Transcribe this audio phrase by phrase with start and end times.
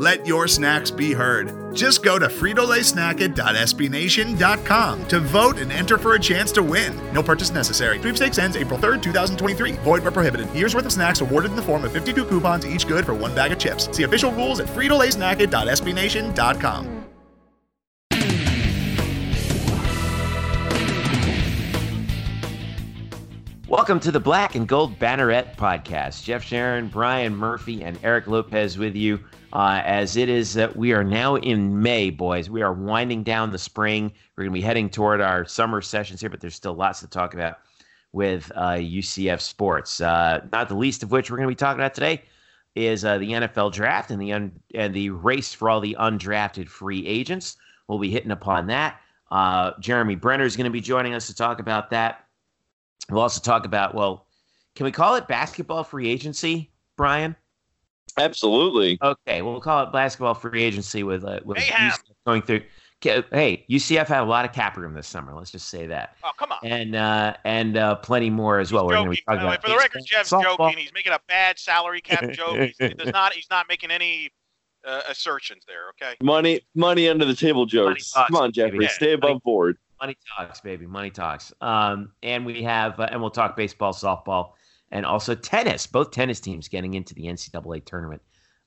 [0.00, 1.76] Let your snacks be heard.
[1.76, 6.98] Just go to fritolaysnacket.sbnation.com to vote and enter for a chance to win.
[7.12, 7.98] No purchase necessary.
[7.98, 9.72] Sweepstakes ends April 3rd, 2023.
[9.72, 10.50] Void where prohibited.
[10.54, 13.34] Year's worth of snacks awarded in the form of 52 coupons, each good for one
[13.34, 13.94] bag of chips.
[13.94, 17.04] See official rules at fritolaysnacket.sbnation.com.
[23.68, 26.24] Welcome to the Black and Gold Banneret podcast.
[26.24, 29.20] Jeff Sharon, Brian Murphy, and Eric Lopez with you.
[29.52, 32.48] Uh, as it is that we are now in May, boys.
[32.48, 34.12] We are winding down the spring.
[34.36, 37.08] We're going to be heading toward our summer sessions here, but there's still lots to
[37.08, 37.58] talk about
[38.12, 40.00] with uh, UCF sports.
[40.00, 42.22] Uh, not the least of which we're going to be talking about today
[42.76, 46.68] is uh, the NFL draft and the un- and the race for all the undrafted
[46.68, 47.56] free agents.
[47.88, 49.00] We'll be hitting upon that.
[49.30, 52.24] Uh, Jeremy Brener is going to be joining us to talk about that.
[53.10, 54.26] We'll also talk about well,
[54.76, 57.34] can we call it basketball free agency, Brian?
[58.18, 58.98] Absolutely.
[59.02, 62.62] Okay, we'll call it basketball free agency with uh, with UCF going through.
[63.02, 65.34] Hey, UCF had a lot of cap room this summer.
[65.34, 66.16] Let's just say that.
[66.22, 66.58] Oh, come on.
[66.62, 68.84] And uh, and uh, plenty more as well.
[68.84, 70.42] He's We're going to be talking By the way, about for the record, Jeff's softball.
[70.58, 70.78] joking.
[70.78, 72.56] He's making a bad salary cap joke.
[72.58, 73.32] He's, he does not.
[73.32, 74.30] He's not making any
[74.86, 75.88] uh, assertions there.
[75.90, 76.16] Okay.
[76.22, 78.10] Money, money under the table jokes.
[78.12, 78.88] talks, Come on, Jeffrey, baby.
[78.88, 79.76] stay above Money- board.
[80.00, 80.86] Money talks, baby.
[80.86, 81.52] Money talks.
[81.60, 84.52] Um, and we have, uh, and we'll talk baseball, softball,
[84.90, 85.86] and also tennis.
[85.86, 88.22] Both tennis teams getting into the NCAA tournament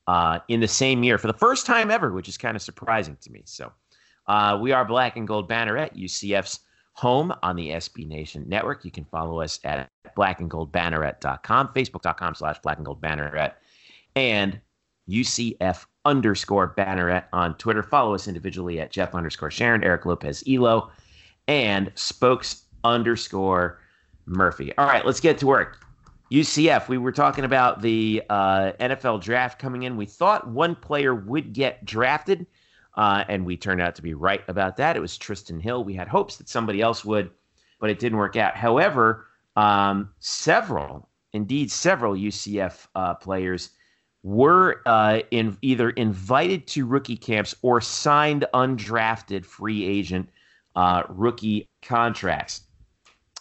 [0.08, 3.18] uh, in the same year for the first time ever, which is kind of surprising
[3.22, 3.42] to me.
[3.46, 3.72] So,
[4.28, 6.62] uh, we are Black and Gold Banneret UCF's
[6.94, 8.86] home on the SB Nation Network.
[8.86, 13.54] You can follow us at blackandgoldbanneret.com, facebook.com slash black and gold banneret,
[14.16, 14.60] and
[15.10, 17.84] UCF underscore banneret on Twitter.
[17.84, 20.92] Follow us individually at Jeff underscore Sharon, Eric Lopez Elo,
[21.48, 23.80] and spokes underscore
[24.26, 24.76] Murphy.
[24.78, 25.80] All right, let's get to work.
[26.34, 29.96] UCF, we were talking about the uh, NFL draft coming in.
[29.96, 32.48] We thought one player would get drafted,
[32.96, 34.96] uh, and we turned out to be right about that.
[34.96, 35.84] It was Trysten Hill.
[35.84, 37.30] We had hopes that somebody else would,
[37.80, 38.56] but it didn't work out.
[38.56, 43.70] However, um, several, indeed several UCF uh, players
[44.24, 50.30] were uh, in either invited to rookie camps or signed undrafted free agent
[50.76, 52.62] uh, rookie contracts.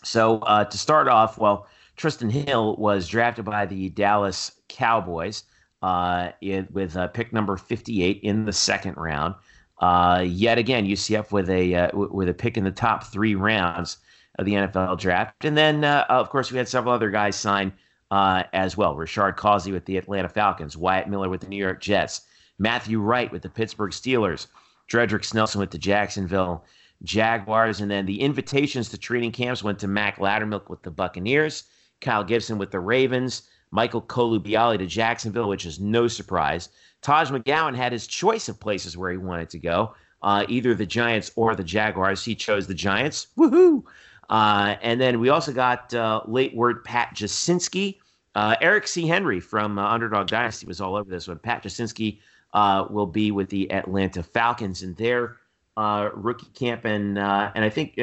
[0.05, 1.67] So uh, to start off, well,
[1.97, 5.45] Trysten Hill was drafted by the Dallas Cowboys
[5.83, 9.35] uh, in, with uh, pick number 58 in the second round.
[9.79, 13.99] Uh, yet again, UCF with a uh, with a pick in the top three rounds
[14.39, 17.73] of the NFL draft, and then uh, of course we had several other guys sign
[18.13, 18.95] uh, as well.
[18.95, 22.21] Rashard Causey with the Atlanta Falcons, Wyatt Miller with the New York Jets,
[22.59, 24.47] Matthew Wright with the Pittsburgh Steelers,
[24.89, 26.65] Dredrick Snelson with the Jacksonville
[27.03, 31.65] Jaguars, and then the invitations to training camps went to Mac Loudermilk with the Buccaneers,
[32.03, 36.69] Kyle Gibson with the Ravens, Michael Colubiale to Jacksonville, which is no surprise.
[37.01, 40.87] Taj McGowan had his choice of places where he wanted to go, uh, either the
[40.87, 42.25] Giants or the Jaguars.
[42.25, 43.29] He chose the Giants.
[43.37, 43.83] Woohoo!
[44.29, 47.99] Uh, and then we also got uh, late word Pat Jasinski.
[48.35, 49.07] Uh, Eric C.
[49.07, 51.39] Henry from uh, Underdog Dynasty was all over this one.
[51.39, 52.21] Pat Jasinski
[52.55, 55.37] uh, will be with the Atlanta Falcons in their
[55.77, 57.99] rookie camp, and and I think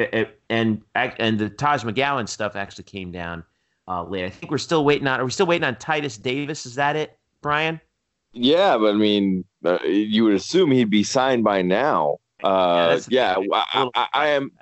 [0.48, 3.44] and and the Taj McGowan stuff actually came down
[3.90, 4.24] uh, late.
[4.24, 5.20] I think we're still waiting on.
[5.20, 6.64] Are we still waiting on Titus Davis?
[6.64, 7.80] Is that it, Brian?
[8.32, 12.18] Yeah, but I mean, uh, you would assume he'd be signed by now.
[12.42, 13.36] Uh, the yeah.
[13.52, 14.52] I, I, I am.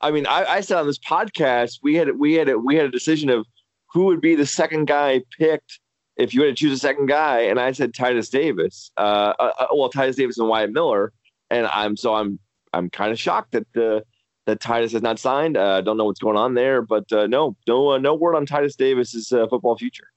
[0.00, 2.86] I mean, I, I said on this podcast we had we had a, we had
[2.86, 3.44] a decision of
[3.92, 5.80] who would be the second guy picked
[6.16, 8.92] if you had to choose a second guy, and I said Titus Davis.
[8.96, 11.12] Uh, uh, uh, well, Titus Davis and Wyatt Miller,
[11.50, 12.38] and I'm so I'm
[12.72, 14.04] I'm kind of shocked that the
[14.46, 15.56] that Titus has not signed.
[15.56, 18.46] Uh, don't know what's going on there, but uh, no, no, uh, no word on
[18.46, 20.08] Titus Davis's uh, football future.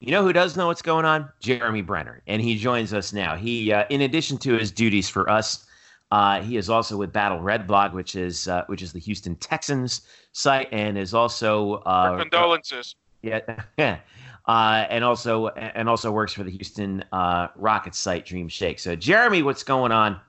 [0.00, 1.30] You know who does know what's going on?
[1.40, 3.34] Jeremy Brener, and he joins us now.
[3.34, 5.66] He, uh, in addition to his duties for us,
[6.10, 9.34] uh, he is also with Battle Red Blog, which is uh, which is the Houston
[9.36, 10.02] Texans
[10.32, 12.94] site, and is also Our uh, condolences.
[13.22, 13.40] yeah,
[13.78, 13.98] yeah,
[14.46, 18.78] uh, and also and also works for the Houston uh, Rockets site Dream Shake.
[18.78, 20.20] So, Jeremy, what's going on?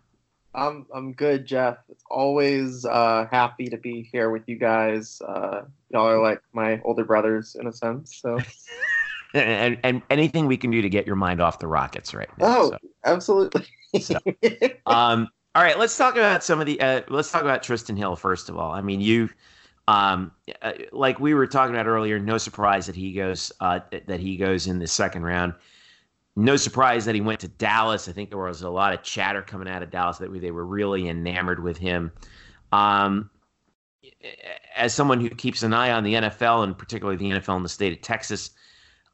[0.58, 1.78] I'm I'm good, Jeff.
[1.88, 5.22] It's always uh, happy to be here with you guys.
[5.22, 5.62] Uh,
[5.92, 8.18] y'all are like my older brothers in a sense.
[8.18, 8.40] So
[9.36, 12.58] and and anything we can do to get your mind off the Rockets right now.
[12.58, 12.78] Oh, so.
[13.06, 13.68] absolutely.
[14.02, 14.18] So,
[14.88, 16.82] um, all right, let's talk about some of the.
[16.82, 18.72] Uh, let's talk about Trysten Hill first of all.
[18.72, 19.30] I mean, you,
[19.88, 20.32] um,
[20.64, 22.20] uh, like we were talking about earlier.
[22.20, 25.54] No surprise that he goes uh, that he goes in the second round.
[26.38, 28.08] No surprise that he went to Dallas.
[28.08, 30.66] I think there was a lot of chatter coming out of Dallas that they were
[30.66, 32.12] really enamored with him.
[32.72, 33.32] Um,
[34.76, 37.70] as someone who keeps an eye on the NFL and particularly the NFL in the
[37.70, 38.52] state of Texas,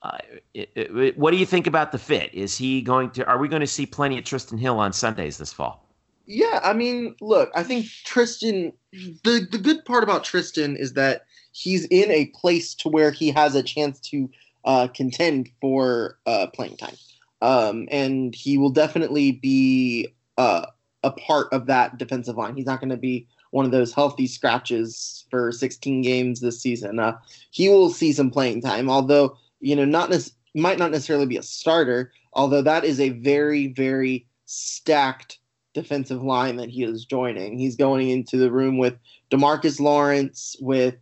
[0.01, 0.17] uh,
[0.53, 2.33] it, it, what do you think about the fit?
[2.33, 3.25] Is he going to?
[3.25, 5.87] Are we going to see plenty of Trysten Hill on Sundays this fall?
[6.25, 8.73] Yeah, I mean, look, I think Trysten.
[8.91, 13.31] The the good part about Trysten is that he's in a place to where he
[13.31, 14.29] has a chance to
[14.65, 16.95] uh, contend for uh, playing time,
[17.44, 20.07] um, and he will definitely be
[20.38, 20.66] uh,
[21.04, 22.56] a part of that defensive line.
[22.56, 26.98] He's not going to be one of those healthy scratches for 16 games this season.
[26.98, 27.18] Uh,
[27.51, 31.38] he will see some playing time, although you know, not ne- might not necessarily be
[31.38, 35.40] a starter, although that is a very, very stacked
[35.74, 37.57] defensive line that he is joining.
[37.57, 38.95] He's going into the room with
[39.31, 40.95] Demarcus Lawrence, with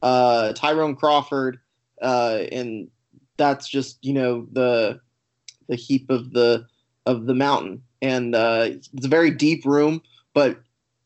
[0.00, 1.58] uh, Tyrone Crawford,
[2.00, 2.88] uh, and
[3.36, 5.00] that's just you know the
[5.68, 6.66] the heap of the
[7.06, 7.82] of the mountain.
[8.02, 10.02] And uh, it's a very deep room,
[10.34, 10.60] but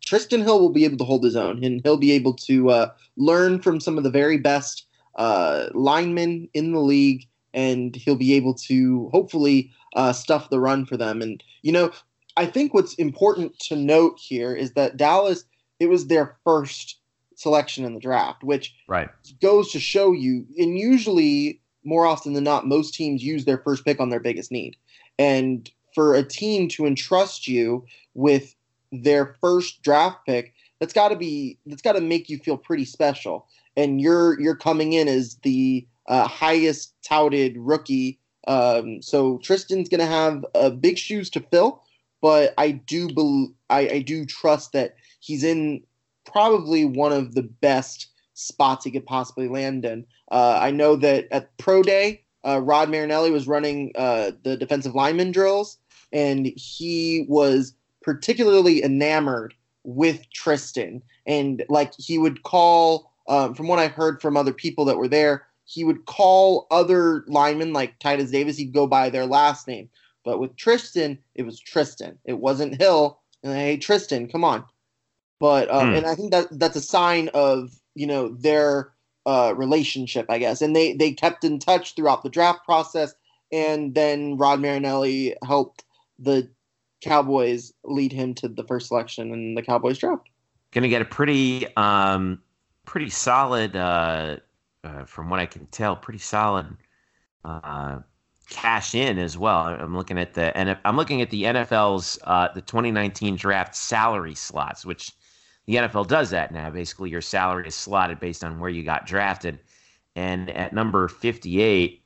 [0.05, 2.90] Trysten Hill will be able to hold his own, and he'll be able to uh,
[3.16, 8.34] learn from some of the very best uh, linemen in the league, and he'll be
[8.34, 11.20] able to hopefully uh, stuff the run for them.
[11.20, 11.90] And you know,
[12.37, 15.44] I think what's important to note here is that Dallas,
[15.81, 16.99] it was their first
[17.34, 19.08] selection in the draft, which right.
[19.40, 20.46] goes to show you.
[20.56, 24.50] And usually, more often than not, most teams use their first pick on their biggest
[24.50, 24.76] need.
[25.19, 27.84] And for a team to entrust you
[28.14, 28.54] with
[28.92, 32.84] their first draft pick, that's got to be that's got to make you feel pretty
[32.84, 33.46] special
[33.78, 38.19] and you're you're coming in as the uh, highest touted rookie.
[38.48, 41.82] Um, so Trysten's going to have uh, big shoes to fill,
[42.20, 45.82] but I do bel- I, I do trust that he's in
[46.26, 48.08] probably one of the best
[48.38, 50.06] spots he could possibly land in.
[50.31, 54.94] Uh, I know that at pro day, uh, Rod Marinelli was running uh, the defensive
[54.94, 55.79] lineman drills,
[56.12, 59.55] and he was particularly enamored
[59.85, 64.85] with Trysten, and like he would call um, from what I heard from other people
[64.87, 69.26] that were there, he would call other linemen like Titus Davis, he'd go by their
[69.26, 69.90] last name.
[70.25, 72.17] But with Trysten, it was Trysten.
[72.25, 73.20] It wasn't Hill.
[73.43, 74.64] And hey, Trysten, come on.
[75.40, 75.96] But um, hmm.
[75.96, 78.92] and I think that that's a sign of you know their
[79.26, 80.62] uh, relationship, I guess.
[80.62, 83.14] And they they kept in touch throughout the draft process,
[83.52, 85.84] and then Rod Marinelli helped
[86.18, 86.48] the
[87.00, 90.28] Cowboys lead him to the first selection in the Cowboys draft.
[90.72, 92.40] Going to get a pretty um,
[92.84, 94.36] pretty solid, uh,
[94.84, 96.66] uh, from what I can tell, pretty solid
[97.44, 97.98] uh,
[98.48, 99.66] cash in as well.
[99.66, 104.34] I'm looking at the and I'm looking at the NFL's uh, the 2019 draft salary
[104.34, 105.12] slots, which
[105.68, 106.68] the NFL does that now.
[106.70, 109.60] Basically, your salary is slotted based on where you got drafted,
[110.16, 112.02] and at number 58,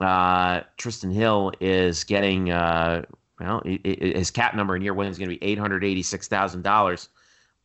[0.00, 2.50] uh, Trysten Hill is getting.
[2.50, 3.04] Uh,
[3.40, 6.62] well, his cap number in year one is going to be eight hundred eighty-six thousand
[6.62, 7.08] dollars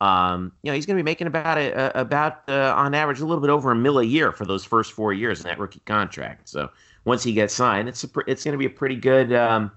[0.00, 3.20] um, you know, he's going to be making about a, a about uh, on average
[3.20, 5.58] a little bit over a mill a year for those first four years in that
[5.58, 6.48] rookie contract.
[6.48, 6.70] So
[7.04, 9.70] once he gets signed, it's a, it's going to be a pretty good um,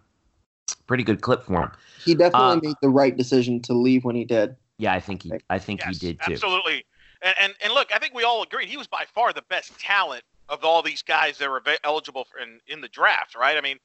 [0.87, 1.71] pretty good clip for him.
[2.05, 4.55] He definitely uh, made the right decision to leave when he did.
[4.77, 6.33] Yeah, I think he I think yes, he did too.
[6.33, 6.85] Absolutely.
[7.21, 9.79] And, and and look, I think we all agreed he was by far the best
[9.79, 13.57] talent of all these guys that were eligible for in, in the draft, right?
[13.57, 13.77] I mean,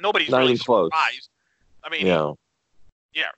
[0.00, 0.90] nobody's Not really surprised.
[0.92, 1.28] Close.
[1.82, 2.32] I mean, yeah.
[3.14, 3.30] yeah.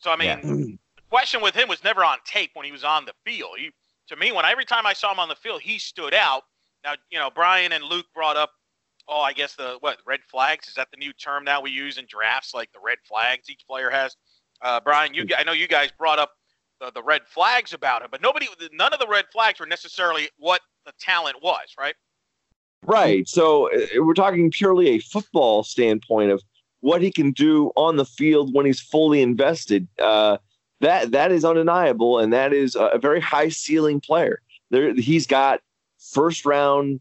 [0.00, 0.76] So I mean, yeah
[1.08, 3.52] question with him was never on tape when he was on the field.
[3.58, 3.70] He,
[4.08, 6.42] to me, when every time I saw him on the field, he stood out.
[6.84, 8.50] Now, you know, Brian and Luke brought up,
[9.08, 11.98] oh, I guess the what red flags is that the new term now we use
[11.98, 14.16] in drafts, like the red flags each player has.
[14.62, 16.32] Uh, Brian, you I know you guys brought up
[16.80, 20.28] the, the red flags about him, but nobody, none of the red flags were necessarily
[20.38, 21.94] what the talent was, right?
[22.84, 23.28] Right.
[23.28, 26.42] So uh, we're talking purely a football standpoint of
[26.80, 29.88] what he can do on the field when he's fully invested.
[29.98, 30.38] Uh,
[30.80, 34.40] that that is undeniable, and that is a, very high ceiling player.
[34.70, 35.60] There, he's got
[35.98, 37.00] first round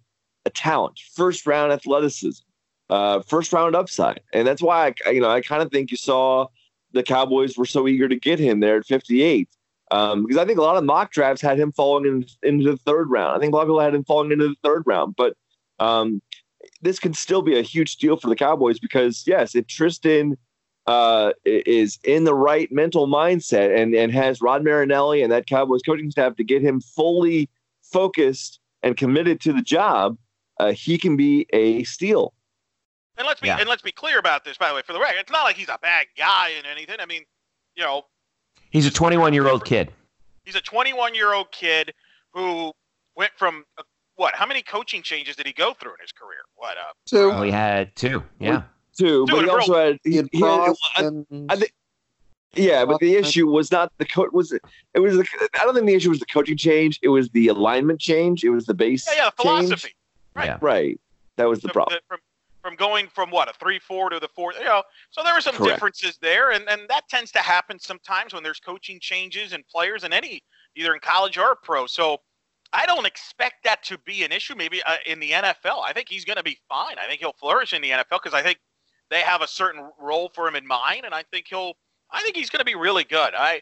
[0.54, 2.44] talent, first round athleticism,
[2.90, 5.98] uh, first round upside, and that's why I, you know I kind of think you
[5.98, 6.48] saw
[6.96, 9.48] the Cowboys were so eager to get him there at 58.
[9.92, 12.78] Um, because I think a lot of mock drafts had him falling in, into the
[12.78, 13.38] third round.
[13.38, 15.36] I think a lot of people had him falling into the third round, but
[15.78, 16.22] um,
[16.82, 20.38] this can still be a huge deal for the Cowboys because yes, if Trysten
[20.88, 25.82] uh, is in the right mental mindset and, and has Rod Marinelli and that Cowboys
[25.84, 27.50] coaching staff to get him fully
[27.84, 30.18] focused and committed to the job,
[30.60, 32.34] uh, he can be a steal.
[33.17, 33.57] And let's be yeah.
[33.60, 34.57] and let's be clear about this.
[34.57, 36.98] By the way, for the record, it's not like he's a bad guy in anything.
[37.00, 37.24] I mean,
[37.75, 38.03] you know,
[38.72, 39.91] he's a 21 year old kid.
[40.43, 41.93] He's a 21 year old kid
[42.34, 42.74] who
[43.15, 43.84] went from uh,
[44.15, 44.36] what?
[44.36, 46.39] How many coaching changes did he go through in his career?
[46.55, 46.77] What?
[46.77, 47.29] Uh, two.
[47.29, 48.24] Well, he had two.
[48.39, 48.63] Yeah.
[48.98, 50.00] Two, but he also had.
[50.03, 51.10] He, he had I,
[51.50, 51.74] I think.
[52.53, 54.29] Yeah, but the issue was not the coach.
[54.31, 54.62] Was it?
[54.93, 55.17] It was.
[55.17, 55.27] The,
[55.60, 57.00] I don't think the issue was the coaching change.
[57.01, 58.45] It was the alignment change.
[58.45, 59.05] It was the base.
[59.07, 59.75] Yeah, yeah, philosophy.
[59.75, 59.95] Change.
[60.34, 60.45] Right.
[60.45, 60.57] Yeah.
[60.62, 61.00] Right.
[61.36, 61.98] That was the, the problem.
[61.98, 62.19] The, from,
[62.65, 64.51] from going from what a three four to the four.
[64.53, 64.81] You know,
[65.12, 65.75] so there were some Correct.
[65.75, 70.03] differences there, and and that tends to happen sometimes when there's coaching changes and players
[70.03, 70.41] in any
[70.75, 71.86] either in college or pro.
[71.86, 72.17] So
[72.74, 74.55] I don't expect that to be an issue.
[74.55, 76.95] Maybe uh, in the NFL, I think he's going to be fine.
[76.98, 78.57] I think he'll flourish in the NFL because I think
[79.12, 81.74] they have a certain role for him in mind, and I think he'll.
[82.10, 83.36] I think he's going to be really good.
[83.38, 83.62] I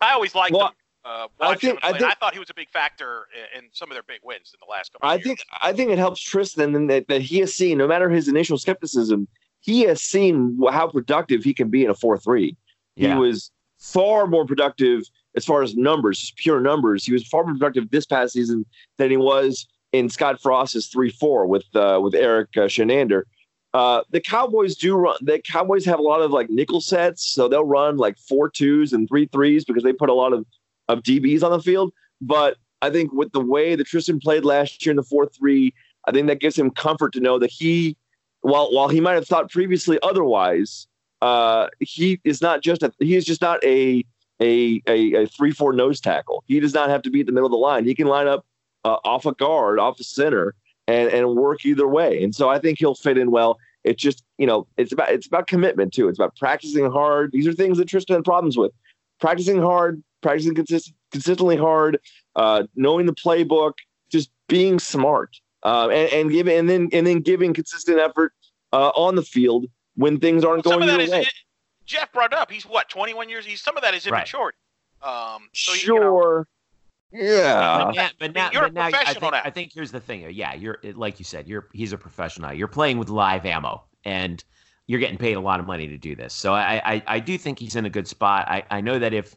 [0.00, 0.74] I always like well, him.
[1.06, 3.90] Uh, I think, I, think, I thought he was a big factor in, in, some
[3.90, 5.08] of their big wins in the last couple.
[5.08, 5.24] I years.
[5.24, 8.58] think I think it helps Trysten that, that he has seen, no matter his initial
[8.58, 9.28] skepticism,
[9.60, 12.56] he has seen how productive he can be in a four three.
[12.96, 13.14] Yeah.
[13.14, 15.02] He was far more productive
[15.36, 17.04] as far as numbers, just pure numbers.
[17.04, 18.66] He was far more productive this past season
[18.98, 23.22] than he was in Scott Frost's three four with uh, with Erik uh, Chinander.
[23.74, 25.16] Uh, the Cowboys do run.
[25.20, 28.92] The Cowboys have a lot of like nickel sets, so they'll run like four twos
[28.92, 30.46] and three threes because they put a lot of
[30.88, 31.92] of DBs on the field.
[32.20, 35.74] But I think with the way that Trysten played last year in the four three,
[36.06, 37.96] I think that gives him comfort to know that he,
[38.42, 40.86] while while he might have thought previously otherwise,
[41.22, 44.04] uh, he is not just a he is just not a
[44.40, 46.44] a, a, a three four nose tackle.
[46.46, 47.84] He does not have to be at the middle of the line.
[47.84, 48.44] He can line up
[48.84, 50.54] uh, off a guard, off a center,
[50.86, 52.22] and and work either way.
[52.22, 53.58] And so I think he'll fit in well.
[53.84, 56.08] It's just you know it's about it's about commitment too.
[56.08, 57.32] It's about practicing hard.
[57.32, 58.72] These are things that Trysten had problems with.
[59.20, 61.98] Practicing hard, practicing consist- consistently hard,
[62.34, 63.72] uh, knowing the playbook,
[64.10, 68.32] just being smart, uh, and, and giving and then and then giving consistent effort
[68.72, 71.22] uh, on the field when things aren't well, going your way.
[71.22, 71.32] It,
[71.86, 72.50] Jeff brought up.
[72.50, 73.46] He's what, 21 years?
[73.46, 74.52] He's some of that is immature.
[75.02, 75.34] Right.
[75.34, 76.48] Um, so sure.
[77.12, 77.84] You know, yeah.
[77.84, 80.28] But now, but now, you're but now, I think, I think here's the thing.
[80.32, 82.52] Yeah, you're like you said, you're he's a professional.
[82.52, 84.42] You're playing with live ammo, and
[84.86, 86.32] you're getting paid a lot of money to do this.
[86.32, 88.46] So I, I, I do think he's in a good spot.
[88.48, 89.36] I, I know that if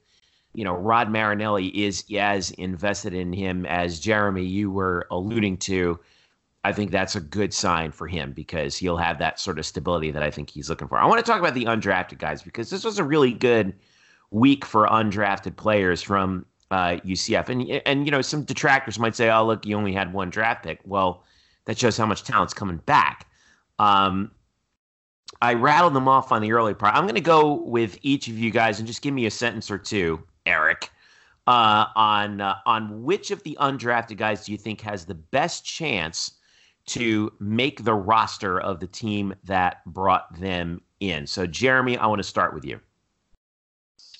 [0.53, 5.99] you know Rod Marinelli is as invested in him as Jeremy you were alluding to,
[6.63, 10.11] I think that's a good sign for him because he'll have that sort of stability
[10.11, 10.99] that I think he's looking for.
[10.99, 13.73] I want to talk about the undrafted guys because this was a really good
[14.31, 17.49] week for undrafted players from uh, UCF.
[17.49, 20.63] And and you know some detractors might say, "Oh, look, you only had one draft
[20.63, 21.23] pick." Well,
[21.65, 23.27] that shows how much talent's coming back.
[23.79, 24.31] Um,
[25.41, 26.95] I rattled them off on the early part.
[26.95, 29.71] I'm going to go with each of you guys and just give me a sentence
[29.71, 30.91] or two, Eric,
[31.47, 35.63] uh, on uh, on which of the undrafted guys do you think has the best
[35.63, 36.39] chance
[36.87, 41.27] to make the roster of the team that brought them in.
[41.27, 42.79] So, Jeremy, I want to start with you.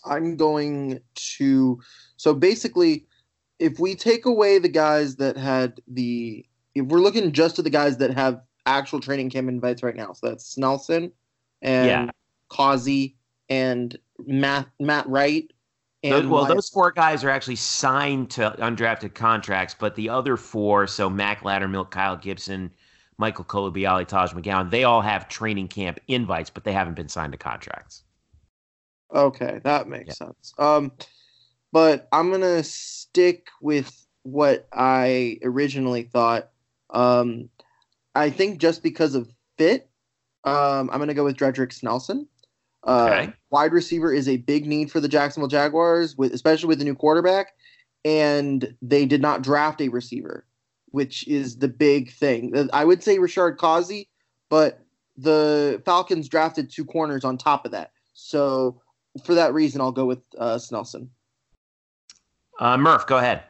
[0.05, 1.81] I'm going to.
[2.15, 3.07] So, basically,
[3.57, 6.45] if we take away the guys that had the.
[6.75, 10.13] If we're looking just to the guys that have actual training camp invites right now,
[10.13, 11.11] so that's Snelson
[11.61, 12.09] and yeah.
[12.49, 13.15] Causey
[13.49, 15.51] and Matt Matt Wright
[16.03, 20.87] those, well, those four guys are actually signed to undrafted contracts, but the other four,
[20.87, 22.71] so Mac Loudermilk, Kyle Gibson,
[23.17, 27.33] Michael Colubiale, Taj McGowan, they all have training camp invites, but they haven't been signed
[27.33, 28.03] to contracts.
[29.13, 30.27] Okay, that makes yeah.
[30.27, 30.53] sense.
[30.57, 30.93] Um,
[31.73, 36.49] but I'm gonna stick with what I originally thought.
[36.91, 37.49] Um,
[38.19, 39.89] I think just because of fit,
[40.43, 42.27] um, I'm gonna go with Dredrick Snelson.
[42.83, 43.33] Uh, okay.
[43.49, 46.95] Wide receiver is a big need for the Jacksonville Jaguars, with especially with the new
[46.95, 47.53] quarterback,
[48.03, 50.45] and they did not draft a receiver,
[50.87, 52.55] which is the big thing.
[52.55, 54.09] Uh, I would say Rashard Causey,
[54.49, 54.81] but
[55.17, 57.91] the Falcons drafted two corners on top of that.
[58.13, 58.81] So
[59.23, 61.07] for that reason, I'll go with uh, Snelson.
[62.59, 63.43] Uh, Murph, go ahead.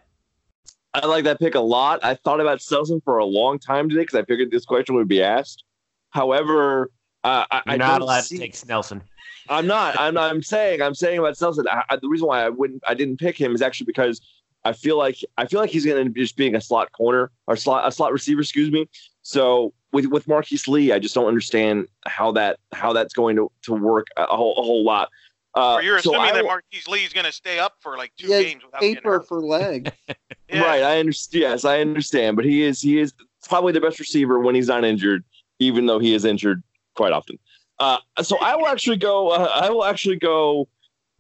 [0.93, 2.03] I like that pick a lot.
[2.03, 5.07] I thought about Snelson for a long time today because I figured this question would
[5.07, 5.63] be asked.
[6.09, 6.89] However,
[7.23, 8.37] uh, I, You're not allowed see...
[8.37, 9.01] to take Snelson.
[9.49, 9.99] I'm not.
[9.99, 10.17] I'm.
[10.17, 10.81] I'm saying.
[10.81, 11.65] I'm saying about Snelson.
[11.67, 12.83] I, I, the reason why I wouldn't.
[12.87, 14.21] I didn't pick him is actually because
[14.63, 17.31] I feel like I feel like he's going to be just being a slot corner
[17.47, 18.41] or slot a slot receiver.
[18.41, 18.87] Excuse me.
[19.21, 23.51] So with with Marquise Lee, I just don't understand how that how that's going to
[23.63, 25.09] to work a whole a whole lot.
[25.55, 28.11] Uh, or you're assuming so that Marquise Lee is going to stay up for like
[28.17, 29.91] two games without paper for leg.
[30.49, 30.61] yeah.
[30.61, 30.83] Right.
[30.83, 31.41] I understand.
[31.41, 32.35] Yes, I understand.
[32.35, 33.13] But he is he is
[33.47, 35.23] probably the best receiver when he's not injured,
[35.59, 36.61] even though he is injured
[36.95, 37.39] quite often.
[37.79, 39.29] Uh, so I will actually go.
[39.29, 40.67] Uh, I will actually go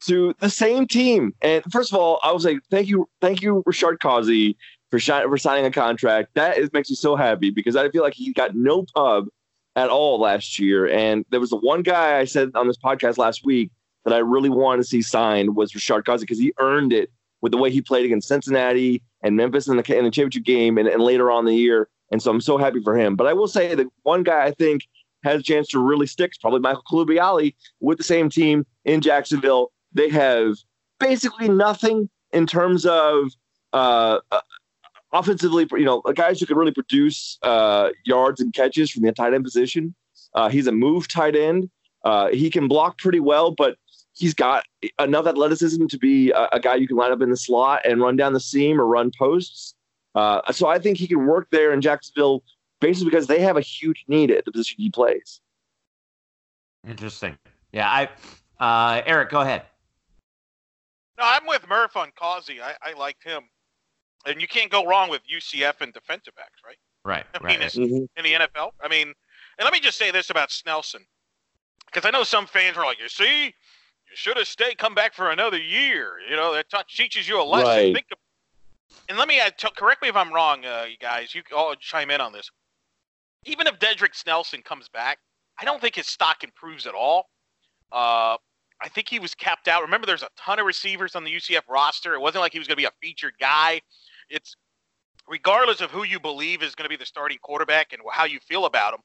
[0.01, 1.33] to the same team.
[1.41, 4.55] And first of all, I will say thank you, thank you, Rashard Causey,
[4.91, 6.29] for, shi- for signing a contract.
[6.35, 9.27] That is, makes me so happy because I feel like he got no pub
[9.75, 10.87] at all last year.
[10.87, 13.71] And there was the one guy I said on this podcast last week
[14.09, 17.11] that I really wanted to see signed was Rashard Causey because he earned it
[17.41, 20.77] with the way he played against Cincinnati and Memphis in the, in the championship game
[20.77, 21.89] and, and later on the year.
[22.11, 23.15] And so I'm so happy for him.
[23.15, 24.83] But I will say that one guy I think
[25.23, 29.01] has a chance to really stick is probably Michael Colubiale with the same team in
[29.01, 29.71] Jacksonville.
[29.93, 30.57] They have
[30.99, 33.31] basically nothing in terms of
[33.73, 34.41] uh, uh,
[35.13, 39.33] offensively, you know, guys who can really produce uh, yards and catches from the tight
[39.33, 39.93] end position.
[40.33, 41.69] Uh, he's a move tight end.
[42.03, 43.75] Uh, he can block pretty well, but
[44.19, 44.63] he's got
[44.99, 48.01] enough athleticism to be a, a, guy you can line up in the slot and
[48.01, 49.75] run down the seam or run posts.
[50.13, 52.43] Uh, so I think he can work there in Jacksonville
[52.81, 55.41] basically because they have a huge need at the position he plays.
[56.87, 57.37] Interesting.
[57.71, 58.09] Yeah, I
[58.59, 59.63] uh, Eric, go ahead.
[61.17, 62.61] No, I'm with Murph on Causey.
[62.61, 63.43] I, I liked him,
[64.25, 66.77] and you can't go wrong with UCF and defensive backs, right?
[67.05, 67.25] Right.
[67.33, 67.75] I mean, right.
[67.75, 68.71] In, in the NFL.
[68.81, 71.05] I mean, and let me just say this about Snelson,
[71.85, 73.53] because I know some fans are like, "You see,
[74.09, 77.41] you should have stayed, come back for another year." You know, that t- teaches you
[77.41, 77.67] a lesson.
[77.67, 77.93] Right.
[77.93, 78.17] Think of,
[79.07, 81.33] and let me add, t- correct me if I'm wrong, uh, you guys.
[81.33, 82.49] You all chime in on this.
[83.45, 85.19] Even if Dedrick Snelson comes back,
[85.59, 87.29] I don't think his stock improves at all.
[87.91, 88.37] Uh,
[88.81, 89.81] I think he was capped out.
[89.81, 92.13] Remember, there's a ton of receivers on the UCF roster.
[92.13, 93.81] It wasn't like he was going to be a featured guy.
[94.29, 94.55] It's
[95.27, 98.39] regardless of who you believe is going to be the starting quarterback and how you
[98.39, 99.01] feel about him,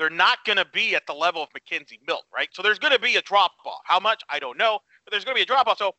[0.00, 2.48] they're not going to be at the level of McKenzie Milton, right?
[2.52, 3.82] So there's going to be a drop off.
[3.84, 4.22] How much?
[4.28, 5.78] I don't know, but there's going to be a drop off.
[5.78, 5.92] So,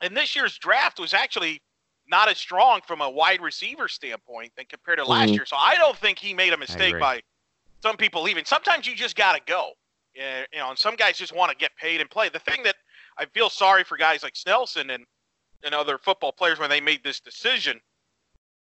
[0.00, 1.60] and this year's draft was actually
[2.10, 5.34] not as strong from a wide receiver standpoint than compared to last mm-hmm.
[5.34, 5.46] year.
[5.46, 7.20] So I don't think he made a mistake by
[7.82, 8.44] some people leaving.
[8.44, 9.72] Sometimes you just got to go
[10.18, 12.28] you know, and some guys just want to get paid and play.
[12.28, 12.76] The thing that
[13.18, 15.04] I feel sorry for guys like Snelson and
[15.64, 17.80] and other football players when they made this decision.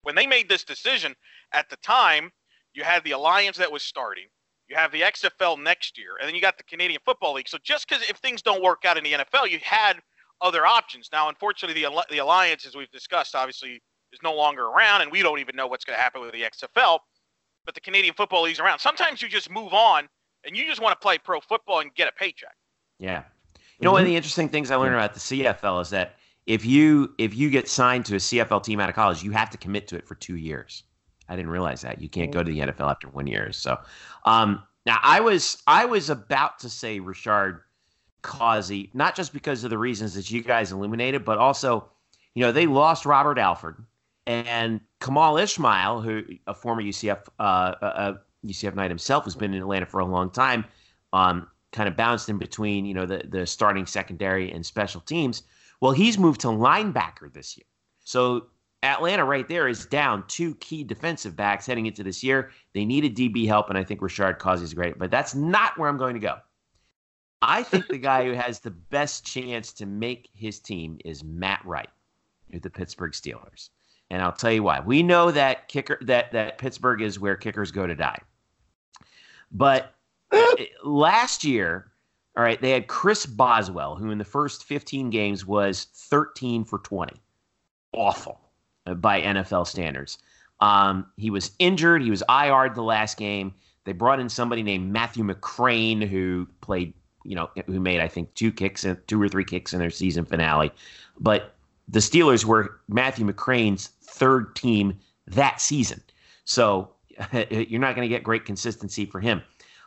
[0.03, 1.15] When they made this decision
[1.53, 2.31] at the time,
[2.75, 4.27] you had the alliance that was starting.
[4.73, 7.47] You have the XFL next year, and then you got the Canadian Football League.
[7.47, 9.99] So just because if things don't work out in the NFL, you had
[10.41, 11.11] other options.
[11.13, 13.83] Now, unfortunately, the the alliance, as we've discussed, obviously
[14.15, 16.41] is no longer around, and we don't even know what's going to happen with the
[16.41, 17.01] XFL.
[17.67, 18.79] But the Canadian Football League's around.
[18.79, 20.09] Sometimes you just move on
[20.45, 22.57] and you just want to play pro football and get a paycheck.
[22.99, 23.25] Yeah.
[23.79, 23.93] You know, mm-hmm.
[23.93, 27.37] one of the interesting things I learned about the CFL is that if you if
[27.37, 29.97] you get signed to a CFL team out of college, you have to commit to
[29.97, 30.85] it for two years.
[31.29, 33.53] I didn't realize that you can't go to the NFL after one year.
[33.53, 33.79] So
[34.25, 37.61] um, now I was I was about to say Rashard
[38.23, 41.89] Causey, not just because of the reasons that you guys illuminated, but also,
[42.35, 43.85] you know, they lost Robert Alford
[44.27, 48.15] and Kemal Ishmael, who a former UCF uh, uh,
[48.47, 50.65] UCF Knight himself has been in Atlanta for a long time,
[51.13, 55.43] um, kind of bounced in between, you know, the the starting secondary and special teams.
[55.81, 57.67] Well, he's moved to linebacker this year.
[58.05, 58.47] So
[58.83, 62.51] Atlanta right there is down two key defensive backs heading into this year.
[62.75, 65.89] They needed DB help, and I think Rashard Causey is great, but that's not where
[65.89, 66.37] I'm going to go.
[67.43, 71.65] I think the guy who has the best chance to make his team is Matt
[71.65, 71.89] Wright
[72.53, 73.71] with the Pittsburgh Steelers.
[74.11, 74.81] And I'll tell you why.
[74.81, 78.21] We know that kicker that that Pittsburgh is where kickers go to die.
[79.51, 79.95] But
[80.85, 81.91] last year,
[82.37, 86.79] all right, they had Chris Boswell, who in the first 15 games was 13 for
[86.79, 87.15] 20.
[87.95, 88.42] Awful
[88.97, 90.19] by NFL standards.
[90.61, 92.03] Um, he was injured.
[92.03, 93.55] He was IR'd the last game.
[93.85, 98.33] They brought in somebody named Matthew McCrane, who played, you know, who made, I think,
[98.35, 100.71] two kicks, and two or three kicks in their season finale.
[101.19, 101.55] But
[101.89, 106.01] the Steelers were Matthew McCrane's third team that season.
[106.45, 106.93] So
[107.51, 109.43] you're not going to get great consistency for him.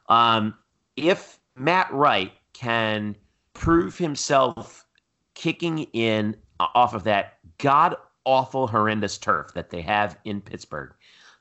[0.10, 0.56] Um,
[0.98, 3.16] if Matt Wright can
[3.54, 4.86] prove himself
[5.34, 10.94] kicking in off of that god awful, horrendous turf that they have in Pittsburgh,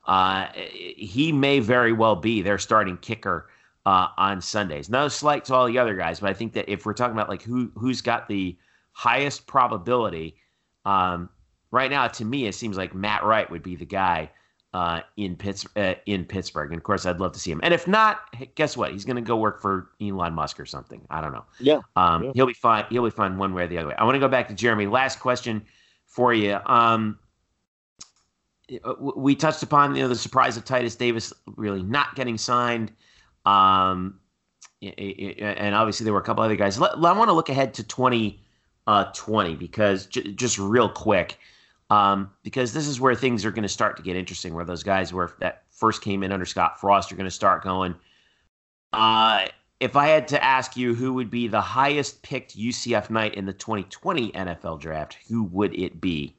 [0.07, 3.49] uh, he may very well be their starting kicker
[3.87, 4.88] uh, on Sundays.
[4.88, 7.29] No slight to all the other guys, but I think that if we're talking about
[7.29, 8.57] like who who's got the
[8.92, 10.37] highest probability,
[10.85, 11.29] um,
[11.70, 14.31] right now to me it seems like Matt Wright would be the guy
[14.75, 16.70] uh, in Pitts uh, in Pittsburgh.
[16.70, 17.61] And of course, I'd love to see him.
[17.62, 18.23] And if not,
[18.57, 18.90] guess what?
[18.90, 21.01] He's going to go work for Elon Musk or something.
[21.11, 21.44] I don't know.
[21.61, 21.81] Yeah.
[21.94, 22.33] Um, yeah.
[22.35, 22.85] He'll be fine.
[22.90, 23.94] He'll be fine one way or the other way.
[23.97, 24.87] I want to go back to Jeremy.
[24.87, 25.64] Last question
[26.14, 26.57] for you.
[26.66, 27.18] Um,
[29.16, 32.92] we touched upon you know the surprise of Titus Davis really not getting signed.
[33.44, 34.20] Um,
[34.81, 36.79] and obviously there were a couple other guys.
[36.79, 38.40] I want to look ahead to 2020
[38.87, 41.38] uh, because just real quick
[41.90, 44.55] um, because this is where things are going to start to get interesting.
[44.55, 47.64] Where those guys were that first came in under Scott Frost are going to start
[47.64, 47.94] going.
[48.92, 49.46] Uh,
[49.81, 53.47] if I had to ask you who would be the highest picked UCF Knight in
[53.47, 56.37] the 2020 NFL draft, who would it be?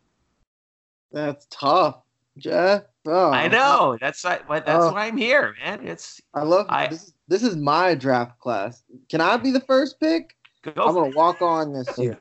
[1.12, 2.02] That's tough
[2.38, 2.84] Jeff.
[3.06, 3.98] Oh, I know.
[4.00, 4.40] That's why.
[4.50, 4.92] That's oh.
[4.92, 5.88] why I'm here, man.
[5.88, 6.22] It's.
[6.34, 6.66] I love.
[6.70, 8.84] I, this, this is my draft class.
[9.10, 10.36] Can I be the first pick?
[10.64, 12.20] Go I'm gonna walk on this year.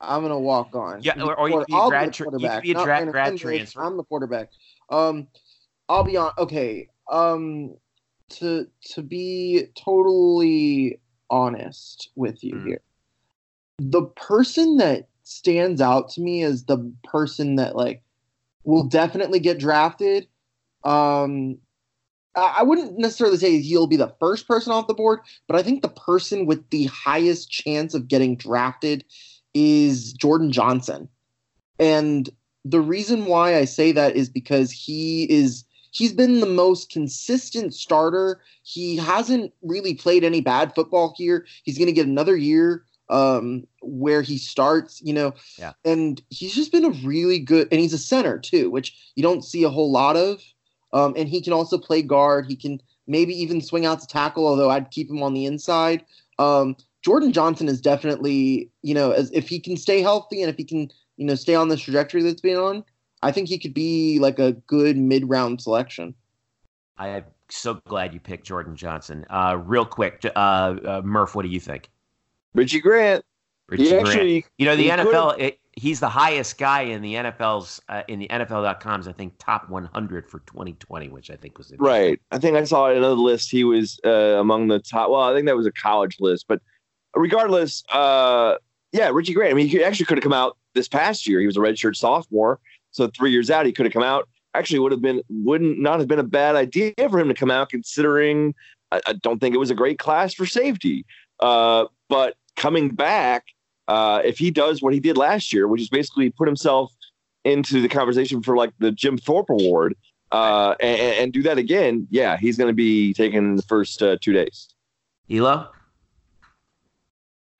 [0.00, 1.02] I'm gonna walk on.
[1.02, 3.82] Yeah, or, or you could be a grad, tra- you be a dra- grad transfer.
[3.82, 4.50] I'm the quarterback.
[4.90, 5.26] Um,
[5.88, 6.32] I'll be on.
[6.38, 6.88] Okay.
[7.10, 7.74] Um,
[8.38, 12.66] to to be totally honest with you mm.
[12.66, 12.80] here,
[13.78, 18.02] the person that stands out to me as the person that like
[18.64, 20.26] will definitely get drafted.
[20.84, 21.58] Um,
[22.36, 25.82] I wouldn't necessarily say he'll be the first person off the board, but I think
[25.82, 29.04] the person with the highest chance of getting drafted
[29.54, 31.08] is Jordan Johnson.
[31.78, 32.28] And
[32.64, 35.64] the reason why I say that is because he is
[35.94, 38.40] he's been the most consistent starter.
[38.62, 41.46] He hasn't really played any bad football here.
[41.62, 45.34] He's going to get another year um, where he starts, you know.
[45.56, 45.72] Yeah.
[45.84, 49.44] And he's just been a really good, and he's a center too, which you don't
[49.44, 50.42] see a whole lot of.
[50.92, 52.46] Um, and he can also play guard.
[52.46, 56.04] He can maybe even swing out to tackle, although I'd keep him on the inside.
[56.38, 60.56] Um, Jordan Johnson is definitely, you know, as if he can stay healthy and if
[60.56, 62.84] he can, you know, stay on this trajectory that's been on,
[63.24, 66.14] I think he could be like a good mid-round selection.
[66.98, 69.24] I am so glad you picked Jordan Johnson.
[69.30, 71.88] Uh, real quick, uh, uh, Murph, what do you think?
[72.54, 73.24] Richie Grant.
[73.68, 74.08] Richie Grant.
[74.08, 75.38] Actually, you know the NFL.
[75.38, 79.70] It, he's the highest guy in the NFL's uh, in the NFL.com's I think top
[79.70, 82.20] 100 for 2020, which I think was right.
[82.30, 83.50] I think I saw another list.
[83.50, 85.10] He was uh, among the top.
[85.10, 86.60] Well, I think that was a college list, but
[87.16, 88.56] regardless, uh,
[88.92, 89.50] yeah, Richie Grant.
[89.50, 91.40] I mean, he actually could have come out this past year.
[91.40, 92.60] He was a redshirt sophomore,
[92.94, 94.28] so three years out, he could have come out.
[94.54, 97.50] Actually, would have been wouldn't not have been a bad idea for him to come
[97.50, 98.54] out, considering
[98.92, 101.04] I, I don't think it was a great class for safety.
[101.40, 103.46] Uh, but coming back,
[103.88, 106.94] uh, if he does what he did last year, which is basically put himself
[107.44, 109.96] into the conversation for like the Jim Thorpe Award,
[110.30, 114.16] uh, and, and, do that again, yeah, he's going to be taking the first uh,
[114.20, 114.68] two days.
[115.30, 115.68] Elo?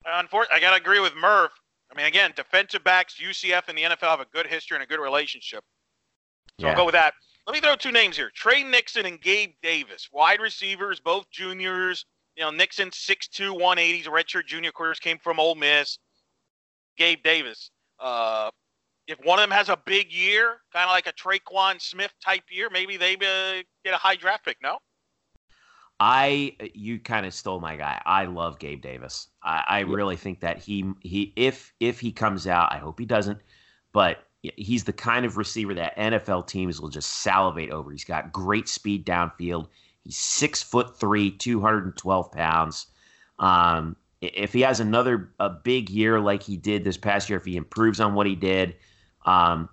[0.07, 1.53] Unfortunately, I got to agree with Murph.
[1.95, 4.87] I mean, again, defensive backs, UCF and the NFL have a good history and a
[4.87, 5.63] good relationship.
[6.61, 6.73] So yeah.
[6.73, 7.15] I'll go with that.
[7.47, 12.05] Let me throw two names here: Trey Nixon and Gabe Davis, wide receivers, both juniors.
[12.37, 14.73] You know, Nixon 6'2", 180, he's a redshirt junior.
[14.73, 16.01] Quarters came from Ole Miss.
[16.97, 17.71] Gabe Davis.
[18.01, 18.51] Uh,
[19.07, 22.43] if one of them has a big year, kind of like a Tre'Quan Smith type
[22.51, 24.57] year, maybe they uh, get a high draft pick.
[24.63, 24.79] No.
[26.01, 28.01] I you kind of stole my guy.
[28.05, 29.29] I love Gabe Davis.
[29.43, 33.07] I, I really think that he he if if he comes out, I hope he
[33.07, 33.39] doesn't,
[33.93, 34.25] but
[34.57, 37.91] he's the kind of receiver that NFL teams will just salivate over.
[37.91, 39.69] He's got great speed downfield.
[40.03, 42.87] He's six foot three, two hundred and twelve pounds.
[43.39, 47.45] Um, if he has another a big year like he did this past year, if
[47.45, 48.75] he improves on what he did,
[49.27, 49.69] um,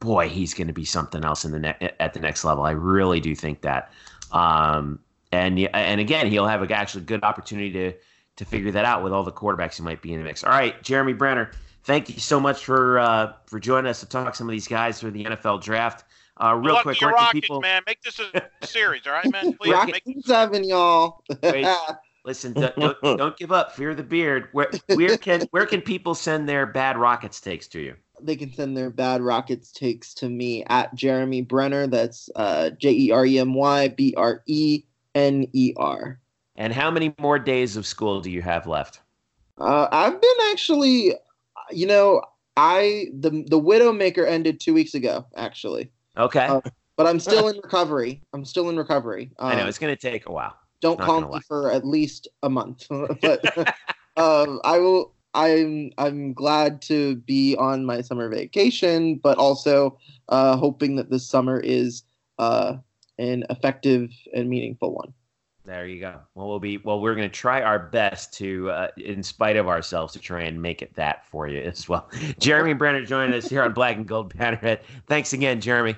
[0.00, 2.64] boy, he's going to be something else in the ne- at the next level.
[2.64, 3.90] I really do think that.
[4.30, 5.00] Um,
[5.34, 7.92] and and again, he'll have a actually good opportunity to
[8.36, 10.42] to figure that out with all the quarterbacks who might be in the mix.
[10.44, 11.52] All right, Jeremy Brener,
[11.84, 15.00] thank you so much for uh, for joining us to talk some of these guys
[15.00, 16.04] for the NFL draft.
[16.42, 17.60] Uh, real quick, where can people?
[17.60, 19.52] Man, make this a series, all right, man.
[19.52, 20.26] Please, Rockets make...
[20.26, 21.22] seven, y'all.
[21.42, 21.66] Wait,
[22.24, 23.76] Listen, don't, don't, don't, give up.
[23.76, 24.48] Fear the beard.
[24.52, 27.94] Where, where can where can people send their bad rockets takes to you?
[28.20, 31.88] They can send their bad rockets takes to me at Jeremy Brener.
[31.88, 36.20] That's uh, J E R E M Y B R E N E R.
[36.56, 39.00] And how many more days of school do you have left?
[39.58, 41.14] Uh, I've been actually,
[41.70, 42.22] you know,
[42.56, 45.90] I the the Widowmaker ended two weeks ago, actually.
[46.16, 46.46] Okay.
[46.46, 46.60] Uh,
[46.96, 48.22] but I'm still in recovery.
[48.32, 49.32] I'm still in recovery.
[49.38, 50.56] Um, I know it's going to take a while.
[50.80, 51.40] Don't call me lie.
[51.48, 52.86] for at least a month.
[53.20, 53.58] but
[54.16, 55.12] um, I will.
[55.36, 59.98] I'm I'm glad to be on my summer vacation, but also
[60.28, 62.04] uh, hoping that this summer is
[62.38, 62.76] uh,
[63.18, 65.12] an effective and meaningful one.
[65.64, 66.20] There you go.
[66.34, 67.00] Well, we'll be well.
[67.00, 70.60] We're going to try our best to, uh, in spite of ourselves, to try and
[70.60, 72.10] make it that for you as well.
[72.38, 74.80] Jeremy Brener joining us here on Black and Gold Banneret.
[75.06, 75.96] Thanks again, Jeremy.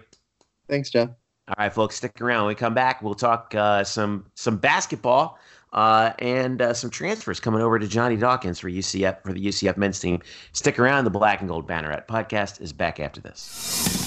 [0.68, 1.08] Thanks, Jeff.
[1.48, 2.44] All right, folks, stick around.
[2.44, 5.38] When we come back, we'll talk uh, some some basketball
[5.72, 9.76] uh, and uh, some transfers coming over to Johnny Dawkins for UCF for the UCF
[9.76, 10.20] men's team.
[10.52, 11.04] Stick around.
[11.04, 14.05] The Black and Gold Banneret podcast is back after this.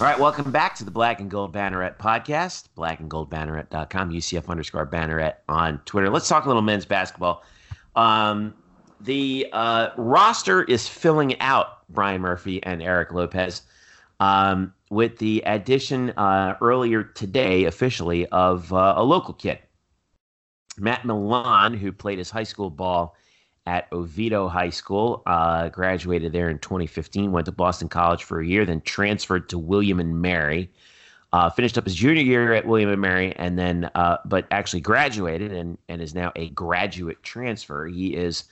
[0.00, 2.68] All right, welcome back to the Black and Gold Banneret podcast.
[2.74, 6.08] Blackandgoldbanneret.com, UCF underscore Banneret on Twitter.
[6.08, 7.44] Let's talk a little men's basketball.
[7.94, 8.54] Um,
[9.02, 13.60] the uh, roster is filling out Brian Murphy and Eric Lopez
[14.20, 19.58] um, with the addition uh, earlier today, officially, of uh, a local kid,
[20.78, 23.14] Matt Milon, who played his high school ball
[23.70, 25.22] at Oviedo High School.
[25.26, 27.30] Uh, graduated there in 2015.
[27.30, 30.68] Went to Boston College for a year, then transferred to William and Mary.
[31.32, 34.80] Uh, finished up his junior year at William and Mary, and then uh, but actually
[34.80, 37.86] graduated and and is now a graduate transfer.
[37.86, 38.44] He is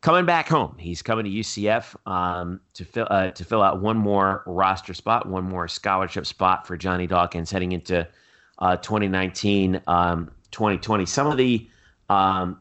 [0.00, 0.76] coming back home.
[0.78, 5.28] He's coming to UCF um, to fill uh, to fill out one more roster spot,
[5.28, 8.06] one more scholarship spot for Johnny Dawkins heading into
[8.60, 11.06] uh, 2019, um, 2020.
[11.06, 11.68] Some of the
[12.08, 12.60] um,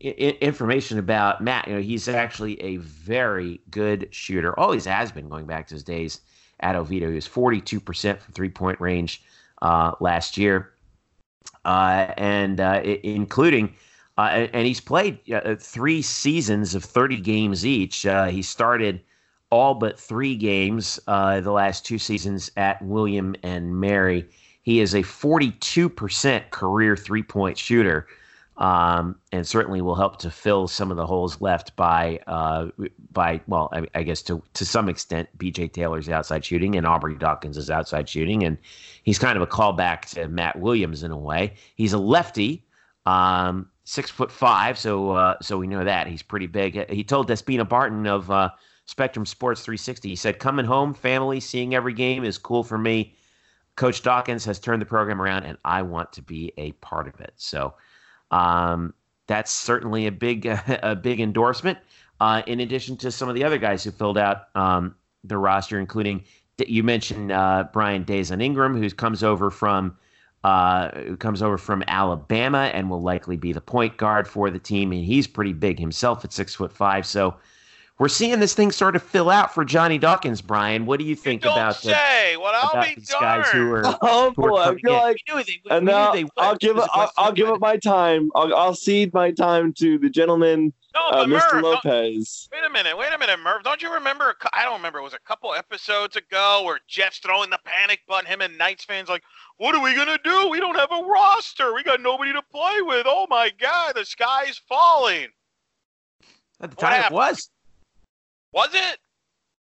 [0.00, 4.58] information about Matt, you know, he's actually a very good shooter.
[4.58, 6.20] Always has been going back to his days
[6.60, 7.08] at Oviedo.
[7.08, 9.22] He was 42% from three point range
[9.62, 10.72] uh, last year,
[11.64, 13.74] uh, and uh, including.
[14.18, 18.06] Uh, and he's played uh, three seasons of 30 games each.
[18.06, 19.02] Uh, he started
[19.50, 24.26] all but three games the last two seasons at William and Mary.
[24.62, 28.06] He is a 42% career three point shooter
[28.58, 32.68] um, and certainly will help to fill some of the holes left by uh,
[33.12, 35.68] by well, I, I, guess to to some extent, B.J.
[35.68, 38.56] Taylor's outside shooting and Aubrey Dawkins' is outside shooting, and
[39.02, 41.52] he's kind of a callback to Matt Williams in a way.
[41.74, 42.64] He's a lefty,
[43.04, 46.90] um, six foot five, so uh, so we know that he's pretty big.
[46.90, 48.50] He told Despina Barton of uh,
[48.86, 53.16] Spectrum Sports 360, he said, "Coming home, family, seeing every game is cool for me."
[53.76, 57.20] Coach Dawkins has turned the program around, and I want to be a part of
[57.20, 57.34] it.
[57.36, 57.74] So.
[58.30, 58.94] Um,
[59.26, 60.46] that's certainly a big
[60.82, 61.78] a big endorsement.
[62.20, 65.78] Uh, in addition to some of the other guys who filled out um, the roster,
[65.78, 66.24] including
[66.66, 69.96] you mentioned uh, Brian Dazon Ingram, who comes over from
[70.44, 74.58] uh, who comes over from Alabama and will likely be the point guard for the
[74.58, 77.04] team, and he's pretty big himself at six foot five.
[77.04, 77.36] So
[77.98, 80.42] we're seeing this thing sort of fill out for Johnny Dawkins.
[80.42, 82.34] Brian, what do you think you about say?
[82.34, 83.44] The, well, I'll about these darned.
[83.44, 83.98] guys who are?
[84.02, 85.16] Oh boy, I feel like
[85.70, 86.88] and now I'll give it.
[86.92, 88.30] I'll, I'll give up my time.
[88.34, 91.60] I'll, I'll cede my time to the gentleman, no, uh, Mr.
[91.60, 92.48] Murph, Lopez.
[92.52, 93.62] Wait a minute, wait a minute, Merv.
[93.62, 94.34] Don't you remember?
[94.52, 94.98] I don't remember.
[94.98, 98.26] It was a couple episodes ago where Jeff's throwing the panic button.
[98.26, 99.22] Him and Knights fans like,
[99.58, 100.48] "What are we gonna do?
[100.48, 101.74] We don't have a roster.
[101.74, 103.06] We got nobody to play with.
[103.08, 105.28] Oh my God, the sky's falling."
[106.60, 107.50] At the time, it was.
[108.56, 108.98] Was it?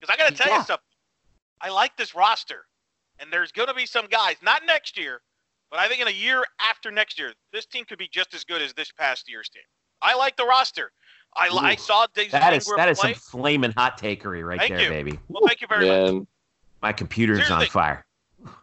[0.01, 0.59] Because I got to tell yeah.
[0.59, 0.85] you something.
[1.61, 2.65] I like this roster,
[3.21, 5.21] and there's going to be some guys, not next year,
[5.71, 8.45] but I think in a year after next year, this team could be just as
[8.45, 9.63] good as this past year's team.
[10.01, 10.91] I like the roster.
[11.37, 13.13] I, I saw Daisy that is that is play.
[13.13, 14.89] some flaming hot takery right thank there, you.
[14.89, 15.19] baby.
[15.29, 16.19] Well, thank you very Man.
[16.21, 16.27] much.
[16.81, 17.67] My computer's Seriously.
[17.67, 18.07] on fire.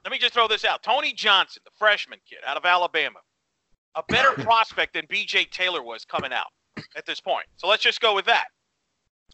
[0.04, 0.82] Let me just throw this out.
[0.82, 3.20] Tony Johnson, the freshman kid out of Alabama,
[3.94, 5.46] a better prospect than B.J.
[5.46, 6.48] Taylor was coming out
[6.96, 7.46] at this point.
[7.58, 8.46] So let's just go with that.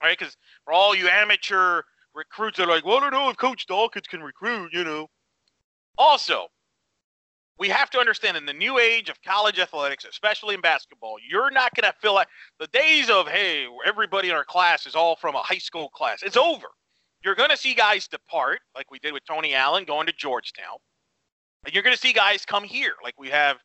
[0.02, 1.84] Right, because for all you amateur
[2.16, 5.10] recruits that are like, well, I don't know if Coach Dawkins can recruit, you know.
[5.98, 6.48] Also,
[7.60, 11.52] we have to understand in the new age of college athletics, especially in basketball, you're
[11.52, 12.28] not going to feel like
[12.60, 16.24] the days of, hey, everybody in our class is all from a high school class.
[16.24, 16.68] It's over.
[17.24, 20.78] You're going to see guys depart, like we did with Tony Allen going to Georgetown.
[21.66, 23.58] And you're going to see guys come here, like we have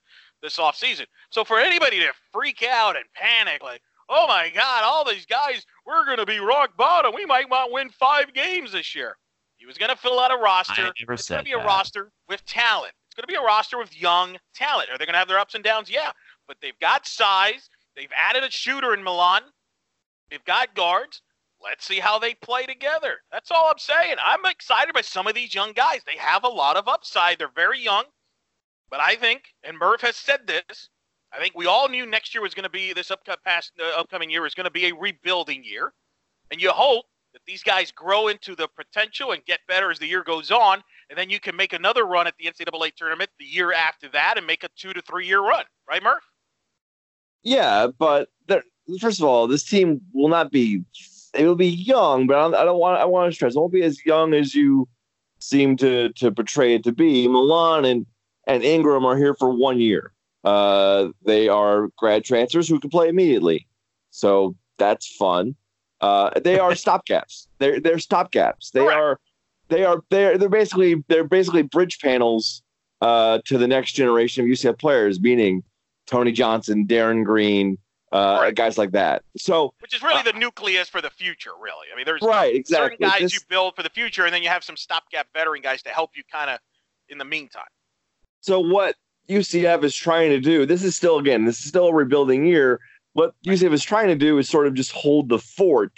[0.42, 1.06] this offseason.
[1.30, 5.64] So for anybody to freak out and panic, like, oh my God, all these guys,
[5.86, 7.12] we're going to be rock bottom.
[7.14, 9.16] We might not win five games this year.
[9.56, 10.82] He was going to fill out a roster.
[10.82, 12.92] I never it's going to be a roster with talent.
[13.08, 14.90] It's going to be a roster with young talent.
[14.90, 15.90] Are they going to have their ups and downs?
[15.90, 16.10] Yeah.
[16.46, 17.70] But they've got size.
[17.96, 19.40] They've added a shooter in Milon.
[20.30, 21.22] They've got guards.
[21.62, 23.14] Let's see how they play together.
[23.32, 24.16] That's all I'm saying.
[24.24, 26.02] I'm excited by some of these young guys.
[26.06, 27.38] They have a lot of upside.
[27.38, 28.04] They're very young.
[28.90, 30.90] But I think, and Murph has said this,
[31.36, 34.00] I think we all knew next year was going to be this upcoming past uh,
[34.00, 35.92] upcoming year is going to be a rebuilding year,
[36.50, 40.06] and you hope that these guys grow into the potential and get better as the
[40.06, 43.44] year goes on, and then you can make another run at the NCAA tournament the
[43.44, 46.24] year after that and make a two to three year run, right, Murph?
[47.42, 48.28] Yeah, but
[49.00, 50.82] first of all, this team will not be.
[51.34, 52.98] It will be young, but I don't, I don't want.
[52.98, 53.54] I want to stress.
[53.54, 54.88] It won't be as young as you
[55.38, 57.28] seem to to portray it to be.
[57.28, 58.06] Milon and
[58.46, 60.12] and Ingram are here for one year.
[60.46, 63.66] Uh, they are grad transfers who can play immediately,
[64.10, 65.54] so that's fun.
[66.00, 67.48] Uh, they are stopgaps.
[67.58, 68.70] They're they're stopgaps.
[68.72, 68.96] They Correct.
[69.00, 69.20] are
[69.68, 72.62] they are they're they're basically they're basically bridge panels
[73.00, 75.62] uh, to the next generation of UCF players, meaning
[76.06, 77.76] Tony Johnson, Darin Green,
[78.12, 78.54] uh, Right.
[78.54, 79.22] guys like that.
[79.36, 81.88] So Which is really the nucleus for the future, really.
[81.92, 83.06] I mean, there's right, certain exactly.
[83.08, 85.82] guys This- you build for the future, and then you have some stopgap veteran guys
[85.82, 86.60] to help you kind of
[87.08, 87.64] in the meantime.
[88.40, 88.94] so what
[89.28, 92.80] UCF is trying to do, this is still again, this is still a rebuilding year.
[93.14, 95.92] What UCF is trying to do is sort of just hold the fort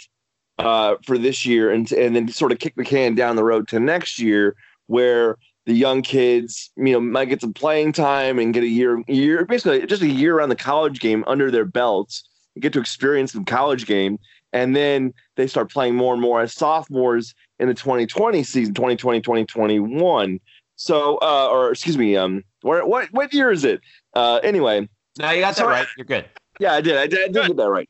[0.57, 3.67] uh, for this year and and then sort of kick the can down the road
[3.69, 4.55] to next year
[4.87, 9.03] where the young kids, you know, might get some playing time and get a year
[9.07, 12.23] year basically just a year around the college game under their belts
[12.59, 14.19] get to experience the college game.
[14.51, 19.21] And then they start playing more and more as sophomores in the 2020 season, 2020,
[19.21, 20.39] 2021.
[20.75, 23.81] So, uh, or excuse me, um, where, what what year is it?
[24.13, 25.87] Uh, anyway, no, you got that right.
[25.97, 26.25] You're good.
[26.59, 26.97] Yeah, I did.
[26.97, 27.89] I did, I did get that right.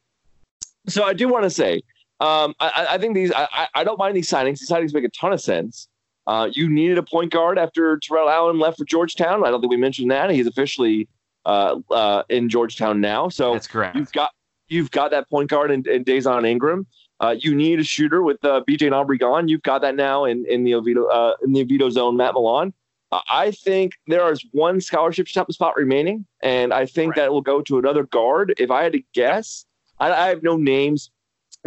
[0.88, 1.82] So I do want to say,
[2.20, 3.32] um, I, I, think these.
[3.36, 4.60] I, I don't mind these signings.
[4.60, 5.88] These signings make a ton of sense.
[6.28, 9.44] Uh, you needed a point guard after Terrell Allen left for Georgetown.
[9.46, 10.30] I don't think we mentioned that.
[10.30, 11.08] He's officially
[11.46, 13.30] uh, uh, in Georgetown now.
[13.30, 13.96] So that's correct.
[13.96, 14.32] You've got
[14.68, 16.86] you've got that point guard in, in Dazon Ingram.
[17.20, 19.48] Uh, you need a shooter with uh, BJ and Aubrey gone.
[19.48, 22.16] You've got that now in in the Oviedo uh, in the Oviedo zone.
[22.16, 22.74] Matt Milon.
[23.12, 27.24] I think there is one scholarship spot remaining, and I think right.
[27.24, 28.54] that will go to another guard.
[28.58, 29.66] If I had to guess,
[30.00, 31.10] I, I have no names.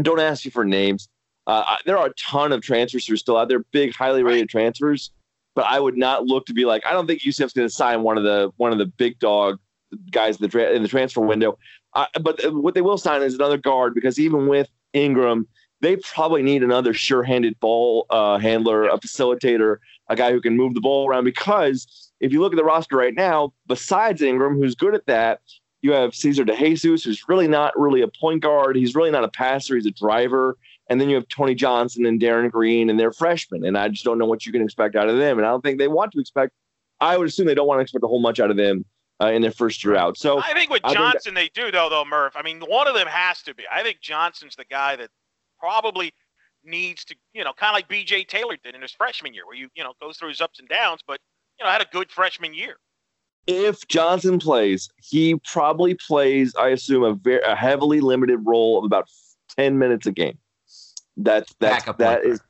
[0.00, 1.08] Don't ask you for names.
[1.46, 4.42] Uh, there are a ton of transfers who are still out there, big, highly rated
[4.42, 4.48] right.
[4.48, 5.10] transfers.
[5.54, 8.02] But I would not look to be like I don't think UCF's going to sign
[8.02, 9.58] one of the one of the big dog
[10.10, 11.58] guys in the, tra- in the transfer window.
[11.94, 15.46] Uh, but what they will sign is another guard because even with Ingram,
[15.82, 19.78] they probably need another sure-handed ball uh, handler, a facilitator,
[20.12, 21.24] a guy who can move the ball around.
[21.24, 25.40] Because if you look at the roster right now, besides Ingram, who's good at that,
[25.80, 28.76] you have Ceasar DeJesus, who's really not really a point guard.
[28.76, 29.74] He's really not a passer.
[29.74, 30.56] He's a driver.
[30.88, 33.64] And then you have Tony Johnson and Darin Green, and they're freshmen.
[33.64, 35.38] And I just don't know what you can expect out of them.
[35.38, 36.52] And I don't think they want to expect.
[37.00, 38.84] I would assume they don't want to expect a whole much out of them
[39.20, 40.16] uh, in their first year out.
[40.16, 42.34] So I think with Johnson think that, they do though, though Murph.
[42.36, 43.64] I mean, one of them has to be.
[43.72, 45.10] I think Johnson's the guy that
[45.58, 46.12] probably
[46.64, 48.24] needs to, you know, kind of like B.J.
[48.24, 50.68] Taylor did in his freshman year, where you, you know, goes through his ups and
[50.68, 51.20] downs, but
[51.58, 52.76] you know, had a good freshman year.
[53.46, 58.84] If Johnson plays, he probably plays, I assume, a very a heavily limited role of
[58.84, 59.08] about
[59.56, 60.38] ten minutes a game.
[61.16, 62.40] That's that's that is,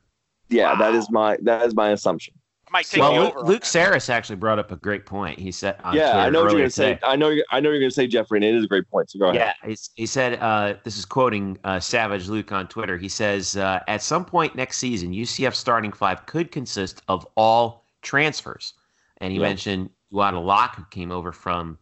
[0.49, 0.79] yeah, wow.
[0.79, 2.35] that is my that is my assumption.
[2.73, 5.37] Might take well, Luke, Luke Saris actually brought up a great point.
[5.37, 6.99] He said, "Yeah, I know what you're going to say.
[7.03, 9.11] I know, I know you're going to say Jeffrey, and it is a great point.
[9.11, 12.97] So go ahead." Yeah, he said, uh, "This is quoting uh, Savage Luke on Twitter.
[12.97, 17.85] He says, uh, at some point next season, UCF starting five could consist of all
[18.01, 18.73] transfers."
[19.17, 21.77] And he mentioned Juan Locke, who came over from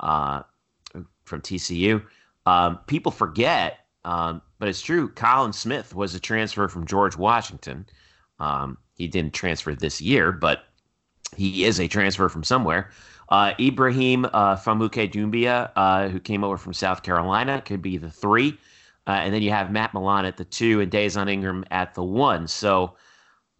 [0.00, 0.42] uh,
[1.24, 2.02] from TCU.
[2.46, 5.08] Um, people forget um, but it's true.
[5.08, 7.86] Collin Smith was a transfer from George Washington.
[8.38, 10.64] Um, he didn't transfer this year, but
[11.36, 12.90] he is a transfer from somewhere.
[13.28, 18.10] Uh, Ibrahim uh, Famouke Doumbia, uh, who came over from South Carolina, could be the
[18.10, 18.58] three.
[19.06, 22.02] Uh, and then you have Matt Milon at the two and Dazon Ingram at the
[22.02, 22.48] one.
[22.48, 22.96] So,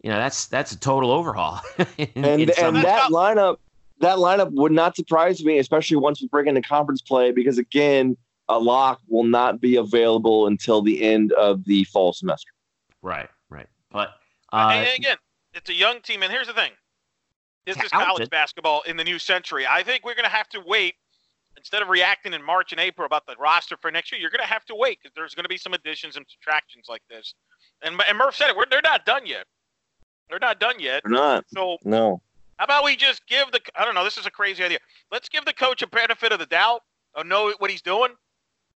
[0.03, 1.61] you know, that's that's a total overhaul.
[1.97, 3.57] in, and in and that lineup,
[3.99, 8.17] that lineup would not surprise me, especially once we bring into conference play, because again,
[8.49, 12.51] a lock will not be available until the end of the fall semester.
[13.01, 13.67] Right, right.
[13.91, 14.09] But
[14.51, 15.17] uh, and again,
[15.57, 16.71] it's a young team, and here's the thing:
[17.65, 19.65] this is college basketball in the new century.
[19.67, 20.95] I think we're going to have to wait
[21.57, 24.21] instead of reacting in March and April about the roster for next year.
[24.21, 26.85] You're going to have to wait because there's going to be some additions and subtractions
[26.87, 27.33] like this.
[27.81, 29.45] And, and Murph said it: they're not done yet.
[30.29, 31.01] They're not done yet.
[31.03, 31.45] They're not.
[31.53, 32.21] So no.
[32.57, 34.79] How about we just give the I don't know, this is a crazy idea.
[35.11, 36.81] Let's give the coach a benefit of the doubt
[37.15, 38.11] or know what he's doing.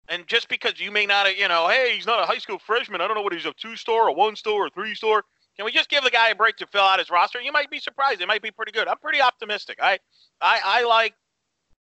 [0.09, 3.01] And just because you may not, you know, hey, he's not a high school freshman.
[3.01, 4.67] I don't know what he's a two star, a one star,
[5.03, 5.23] or
[5.61, 7.39] Can we just give the guy a break to fill out his roster?
[7.39, 8.19] You might be surprised.
[8.19, 8.87] It might be pretty good.
[8.87, 9.77] I'm pretty optimistic.
[9.79, 9.99] I,
[10.41, 11.13] I, I like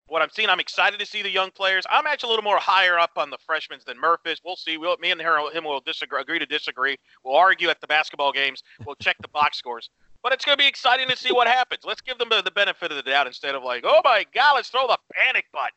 [0.07, 0.47] what I'm seeing.
[0.47, 1.83] I'm excited to see the young players.
[1.89, 4.39] I'm actually a little more higher up on the freshmen than Murph is.
[4.45, 4.77] We'll see.
[4.77, 6.95] We'll, me and him will disagree, agree to disagree.
[7.25, 8.63] We'll argue at the basketball games.
[8.85, 9.89] We'll check the box scores.
[10.23, 11.81] But it's going to be exciting to see what happens.
[11.83, 14.69] Let's give them the benefit of the doubt instead of like, oh my God, let's
[14.69, 15.71] throw the panic button.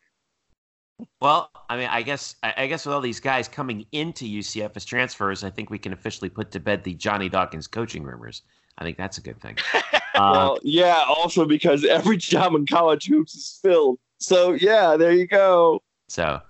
[1.21, 4.85] Well, I mean, I guess I guess with all these guys coming into UCF as
[4.85, 8.43] transfers, I think we can officially put to bed the Johnny Dawkins coaching rumors.
[8.79, 9.57] I think that's a good thing.
[10.15, 13.99] well, um, yeah, also because every job in college hoops is filled.
[14.19, 15.83] So yeah, there you go.
[16.09, 16.41] So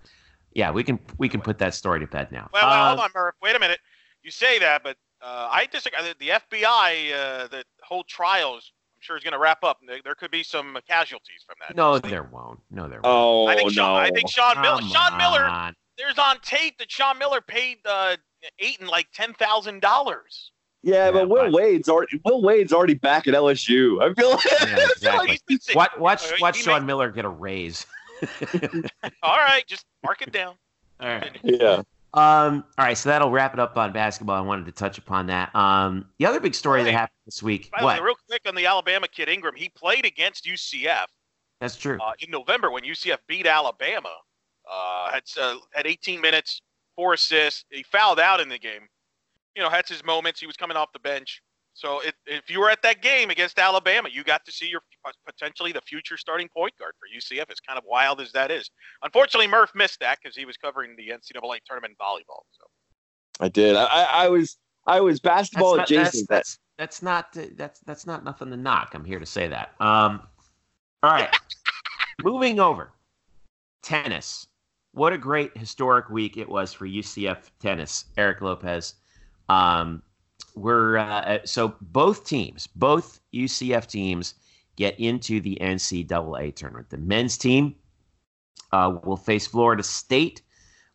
[0.55, 2.49] yeah, we can we can put that story to bed now.
[2.53, 3.35] Well, well uh, hold on, Murph.
[3.43, 3.81] Wait a minute.
[4.23, 6.01] You say that, but uh, I disagree.
[6.19, 9.79] The FBI, uh, the whole trials I'm sure is going to wrap up.
[9.87, 11.77] There could be some casualties from that.
[11.77, 12.61] No, there won't.
[12.71, 13.07] No, there won't.
[13.07, 14.01] Oh, I think Sean, no.
[14.01, 14.83] I think Sean Miller.
[14.83, 15.73] Sean Miller.
[15.97, 18.17] There's on tape that Sean Miller paid uh,
[18.61, 20.53] Ayton like ten thousand dollars.
[20.83, 24.01] Yeah, yeah, but Will but, Wade's already Will Wade's already back at LSU.
[24.01, 25.41] I feel like, yeah, exactly.
[25.75, 27.85] like watch watch, watch Sean Miller get a raise.
[29.23, 30.55] all right, just mark it down.
[31.01, 31.37] All right.
[31.43, 31.83] Yeah.
[32.19, 34.37] Um, all right, so that'll wrap it up on basketball.
[34.37, 35.55] I wanted to touch upon that.
[35.55, 37.71] Um, the other big story that happened this week.
[37.71, 41.07] By the way, real quick on the Alabama kid Ingram, he played against UCF.
[41.61, 41.99] That's true.
[42.01, 44.15] Uh, in November when UCF beat Alabama,
[44.71, 46.61] uh, had uh, had 18 minutes,
[46.97, 47.65] four assists.
[47.71, 48.89] He fouled out in the game.
[49.55, 50.41] You know, had his moments.
[50.41, 51.43] He was coming off the bench.
[51.79, 54.81] So it, if you were at that game against Alabama, you got to see your
[55.25, 57.49] potentially the future starting point guard for UCF.
[57.53, 58.69] As kind of wild as that is.
[59.05, 62.43] Unfortunately, Murph missed that because he was covering the NCAA tournament in volleyball.
[62.51, 62.67] So
[63.39, 63.77] I did.
[63.77, 64.57] I, I was
[64.89, 66.29] I was basketball that's not, adjacent.
[66.29, 68.91] That's, that's, that's not that's that's not nothing to knock.
[68.95, 69.71] I'm here to say that.
[69.79, 70.23] Um,
[71.05, 71.33] all right,
[72.25, 72.91] moving over
[73.85, 74.49] tennis.
[74.95, 78.07] What a great historic week it was for UCF tennis.
[78.17, 78.95] Eric Lopez.
[79.49, 80.03] Um,
[80.59, 84.35] we're uh, so both teams, both UCF teams,
[84.77, 86.91] get into the NCAA tournament.
[86.91, 87.75] The men's team
[88.73, 90.43] uh, will face Florida State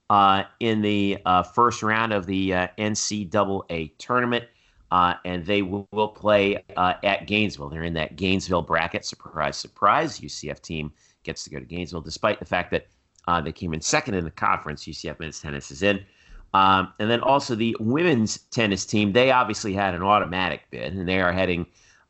[0.09, 4.45] uh, in the uh, first round of the uh, NCAA tournament,
[4.91, 7.69] uh, and they will, will play at Gainesville.
[7.69, 9.05] They're in that Gainesville bracket.
[9.05, 10.19] Surprise, surprise!
[10.19, 10.91] UCF team
[11.23, 12.87] gets to go to Gainesville, despite the fact that
[13.43, 14.85] they came in second in the conference.
[14.85, 16.05] UCF men's tennis is in.
[16.53, 21.07] Um, and then also the women's tennis team, they obviously had an automatic bid, and
[21.07, 21.65] they are heading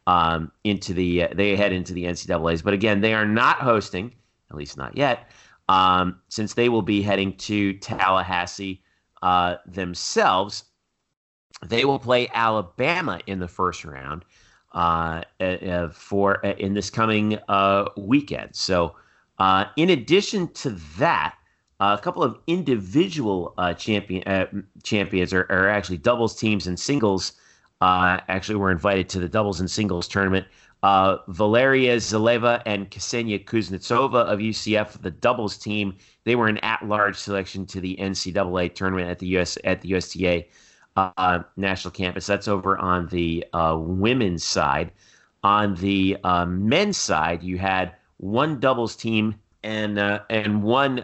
[0.05, 2.61] um, into the uh, they head into the NCAA's.
[2.61, 4.13] But again, they are not hosting,
[4.49, 5.29] at least not yet,
[5.69, 8.81] um, since they will be heading to Tallahassee
[9.21, 10.65] uh, themselves.
[11.65, 14.25] They will play Alabama in the first round
[14.73, 18.55] uh, uh for uh, in this coming uh, weekend.
[18.57, 18.95] So,
[19.77, 21.35] in addition to that
[21.83, 24.45] a couple of individual uh, champion uh,
[24.83, 27.33] champions, are, or, actually doubles teams and singles,
[27.81, 30.47] uh, actually were invited to the doubles and singles tournament.
[30.81, 37.17] Uh, Valeria Zaleva and Ksenia Kuznetsova of UCF, the doubles team, they were an at-large
[37.17, 40.45] selection to the NCAA tournament at the US at the USTA
[40.95, 42.25] uh, national campus.
[42.25, 44.91] That's over on the uh, women's side.
[45.43, 46.17] On the
[46.47, 49.97] men's side, you had one doubles team and
[50.29, 51.03] and one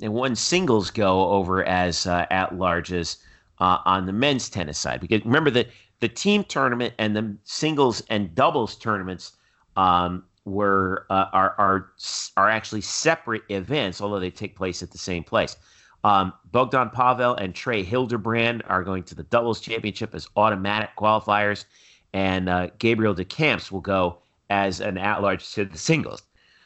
[0.00, 3.18] and one singles go over as uh, at larges
[3.58, 5.00] uh, on the men's tennis side.
[5.00, 5.68] Because remember that
[6.00, 9.32] the team tournament and the singles and doubles tournaments
[9.76, 11.92] um, were uh, are are
[12.36, 15.56] are actually separate events, although they take place at the same place.
[16.04, 21.64] Um, Bogdan Pavel and Trey Hildebrand are going to the doubles championship as automatic qualifiers,
[22.12, 24.18] and uh, Gabriel DeCamps will go
[24.48, 26.22] as an at-large to the singles.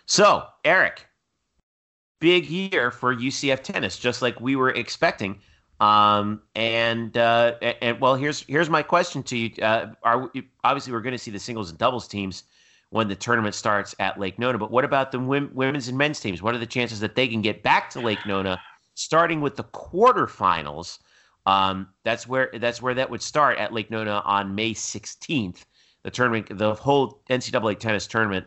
[0.07, 1.07] So, Eric,
[2.23, 5.41] big year for UCF tennis, just like we were expecting.
[5.81, 10.31] Um, and uh, and well, here's here's my question to you: uh, Are
[10.63, 12.45] obviously we're going to see the singles and doubles teams
[12.91, 16.43] when the tournament starts at Lake Nona, but what about the women's and men's teams?
[16.43, 18.61] What are the chances that they can get back to Lake Nona,
[18.95, 20.99] starting with the quarterfinals?
[21.47, 25.65] Um, that's where that's where that would start at Lake Nona on May 16th.
[26.05, 28.47] The tournament, the whole NCAA tennis tournament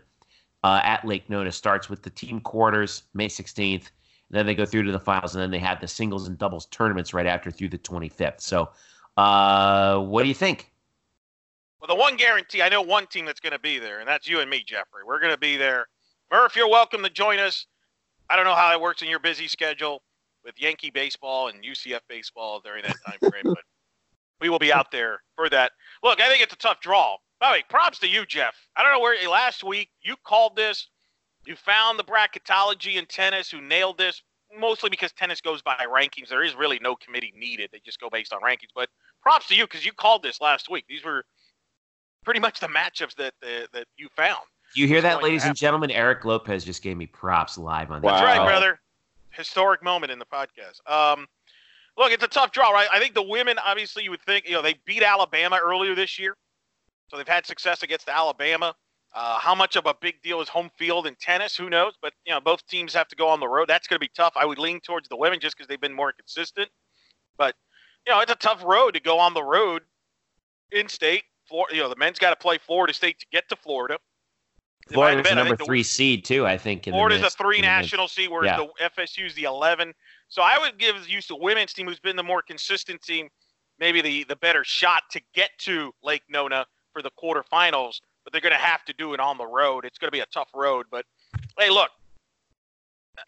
[0.66, 3.74] uh, at Lake Nona starts with the team quarters May 16th.
[4.30, 6.40] And then they go through to the finals, and then they have the singles and
[6.40, 8.42] doubles tournaments right after through the 25th.
[8.42, 8.70] So,
[9.16, 10.72] uh, what do you think?
[11.80, 14.28] Well, the one guarantee I know one team that's going to be there, and that's
[14.28, 15.04] you and me, Jeffrey.
[15.06, 15.86] We're going to be there.
[16.32, 17.68] Murph, you're welcome to join us.
[18.32, 20.02] I don't know how it works in your busy schedule
[20.44, 23.64] with Yankee baseball and UCF baseball during that time frame, but
[24.42, 25.74] we will be out there for that.
[26.02, 27.18] Look, I think it's a tough draw.
[27.40, 28.56] By the way, props to you, Jeff.
[28.76, 30.88] I don't know where last week you called this.
[31.46, 34.24] You found the bracketology in tennis who nailed this,
[34.58, 36.30] mostly because tennis goes by rankings.
[36.30, 37.70] There is really no committee needed.
[37.72, 38.72] They just go based on rankings.
[38.74, 38.90] But
[39.22, 40.86] props to you because you called this last week.
[40.88, 41.24] These were
[42.24, 44.42] pretty much the matchups that that, that you found.
[44.74, 45.92] You hear that, ladies and gentlemen?
[45.92, 48.12] Eric Lopez just gave me props live on wow.
[48.12, 48.80] That's right, brother.
[49.30, 50.80] Historic moment in the podcast.
[50.92, 51.28] Um,
[51.98, 52.88] look, it's a tough draw, right?
[52.92, 56.18] I think the women, obviously, you would think, you know, they beat Alabama earlier this
[56.18, 56.36] year.
[57.08, 58.76] So they've had success against Alabama.
[59.14, 61.56] Uh, how much of a big deal is home field in tennis?
[61.56, 61.94] Who knows?
[62.02, 63.70] But you know, both teams have to go on the road.
[63.70, 64.34] That's going to be tough.
[64.36, 66.70] I would lean towards the women just because they've been more consistent.
[67.38, 67.56] But
[68.06, 69.84] you know, it's a tough road to go on the road
[70.72, 71.24] in state.
[71.48, 73.98] Florida, you know, the men's got to play Florida State to get to Florida.
[74.92, 76.84] Florida's the number three seed too, I think.
[76.84, 78.68] Florida's a three national seed, whereas yeah.
[78.88, 79.94] the FSU's the eleven.
[80.28, 83.30] So I would give the use of women's team, who's been the more consistent team,
[83.80, 86.66] maybe the the better shot to get to Lake Nona
[86.96, 89.84] for the quarterfinals, but they're going to have to do it on the road.
[89.84, 91.06] It's going to be a tough road, but
[91.60, 91.90] hey, look,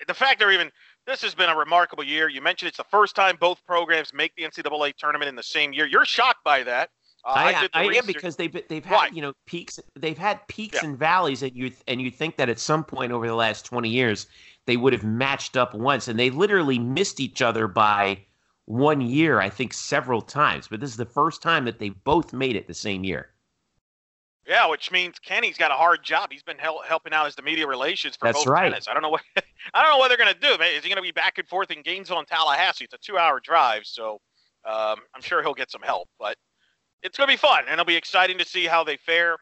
[0.08, 0.72] the fact they're even
[1.06, 2.30] this has been a remarkable year.
[2.30, 5.74] You mentioned it's the first time both programs make the NCAA tournament in the same
[5.74, 5.86] year.
[5.86, 6.90] You're shocked by that.
[7.26, 9.10] Uh, I, I, I am because they've they've had Why?
[9.12, 10.90] you know peaks they've had peaks yeah.
[10.90, 13.90] and valleys and you and you think that at some point over the last 20
[13.90, 14.28] years
[14.66, 18.20] they would have matched up once and they literally missed each other by
[18.66, 22.34] one year I think several times but this is the first time that they both
[22.34, 23.30] made it the same year.
[24.48, 26.30] Yeah, which means Kenny's got a hard job.
[26.32, 28.70] He's been hel- helping out as the media relations for That's both right.
[28.70, 28.88] tennis.
[28.88, 29.22] I don't know what
[29.74, 30.64] I don't know what they're going to do.
[30.64, 32.86] Is he going to be back and forth in Gainesville and Tallahassee?
[32.86, 34.22] It's a two-hour drive, so
[34.66, 36.08] um, I'm sure he'll get some help.
[36.18, 36.38] But
[37.04, 39.36] it's going to be fun, and it'll be exciting to see how they fare.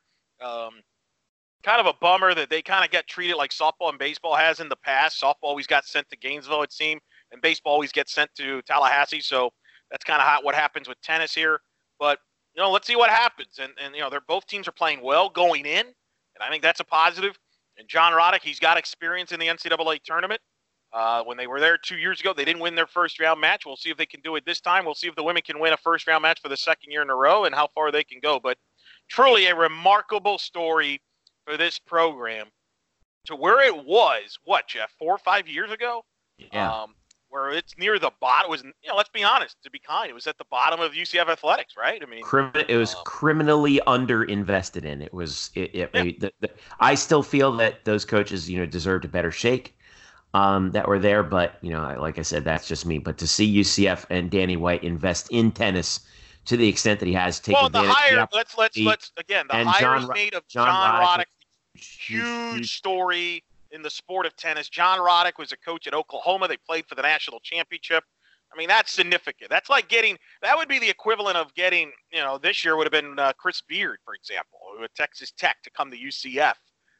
[0.43, 0.71] Um,
[1.63, 4.59] kind of a bummer that they kind of get treated like softball and baseball has
[4.59, 5.21] in the past.
[5.21, 7.01] Softball always got sent to Gainesville, it seemed,
[7.31, 9.21] and baseball always gets sent to Tallahassee.
[9.21, 9.49] So
[9.91, 11.59] that's kind of hot what happens with tennis here.
[11.99, 12.19] But
[12.55, 13.59] you know, let's see what happens.
[13.59, 16.63] And and you know, they're both teams are playing well going in, and I think
[16.63, 17.37] that's a positive.
[17.77, 20.39] And John Roddick, he's got experience in the NCAA tournament.
[20.93, 23.65] Uh, when they were there two years ago, they didn't win their first round match.
[23.65, 24.85] We'll see if they can do it this time.
[24.85, 27.01] We'll see if the women can win a first round match for the second year
[27.01, 28.39] in a row and how far they can go.
[28.39, 28.57] But
[29.09, 31.01] truly a remarkable story
[31.45, 32.47] for this program
[33.25, 36.05] to where it was, what, Jeff, four or five years ago?
[36.37, 36.71] Yeah.
[36.71, 36.95] Um,
[37.35, 38.47] where it's near the bottom.
[38.47, 40.79] It was, you know, let's be honest, to be kind, it was at the bottom
[40.79, 42.01] of UCF athletics, right?
[42.01, 42.23] I mean,
[42.69, 45.01] it was um, criminally underinvested in.
[45.01, 46.03] It was, it, it yeah.
[46.03, 49.77] the, the, I still feel that those coaches, you know, deserved a better shake
[50.33, 51.23] um, that were there.
[51.23, 52.99] But you know, like I said, that's just me.
[52.99, 55.99] But to see UCF and Danny White invest in tennis
[56.45, 58.27] to the extent that he has taken well, the hire.
[58.31, 61.25] Let's let's let's again the hire made of John, John Roddick.
[61.73, 63.43] Huge, huge story
[63.75, 64.69] in the sport of tennis.
[64.69, 66.47] John Roddick was a coach at Oklahoma.
[66.47, 68.03] They played for the national championship.
[68.53, 69.49] I mean, that's significant.
[69.49, 70.17] That's like getting.
[70.41, 71.91] That would be the equivalent of getting.
[72.11, 75.57] You know, this year would have been uh, Chris Beard, for example, with Texas Tech
[75.63, 76.53] to come to UCF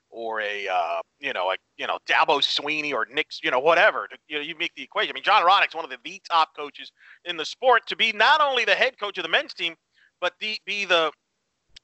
[0.09, 4.07] or a uh, you know a you know Dabo Swinney or Nick you know whatever
[4.07, 5.11] to, you know you make the equation.
[5.11, 6.91] I mean John Roddick's one of the, the top coaches
[7.25, 9.75] in the sport to be not only the head coach of the men's team
[10.21, 11.11] but the, be the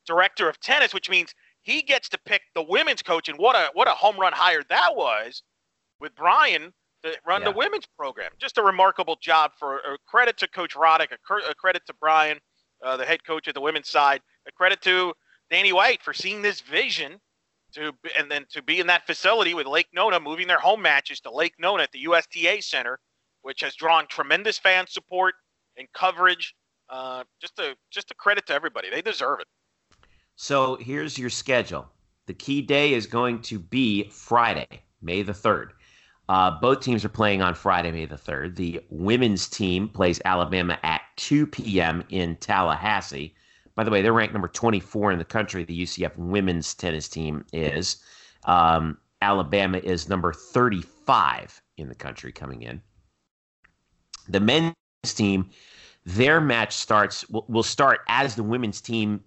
[0.06, 1.34] director of tennis, which means
[1.64, 3.30] he gets to pick the women's coach.
[3.30, 5.44] And what a what a home run hire that was
[6.00, 7.52] with Brian to run yeah.
[7.52, 8.32] the women's program.
[8.40, 12.40] Just a remarkable job for a credit to Coach Roddick, a, a credit to Brian,
[12.84, 15.14] uh, the head coach of the women's side, a credit to
[15.50, 17.20] Danny White for seeing this vision
[17.74, 21.20] to and then to be in that facility with Lake Nona moving their home matches
[21.22, 23.00] to Lake Nona at the USTA Center,
[23.44, 25.36] which has drawn tremendous fan support
[25.78, 26.54] and coverage.
[26.90, 28.90] Uh, just a just a credit to everybody.
[28.90, 29.48] They deserve it.
[30.42, 31.88] So here's your schedule.
[32.26, 35.74] The key day is going to be Friday, May the third.
[36.30, 38.56] Uh, both teams are playing on Friday, May the 3rd.
[38.56, 42.04] The women's team plays Alabama at 2 p.m.
[42.10, 43.36] in Tallahassee.
[43.76, 45.64] By the way, they're ranked number 24 in the country.
[45.64, 47.98] The UCF women's tennis team is.
[48.46, 52.82] Um, Alabama is number 35 in the country coming in.
[54.28, 54.74] The men's
[55.06, 55.52] team,
[56.04, 59.24] their match starts will, will start as the women's team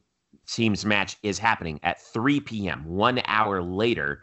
[0.46, 2.84] team's match is happening at 3 p.m.
[2.84, 4.22] One hour later,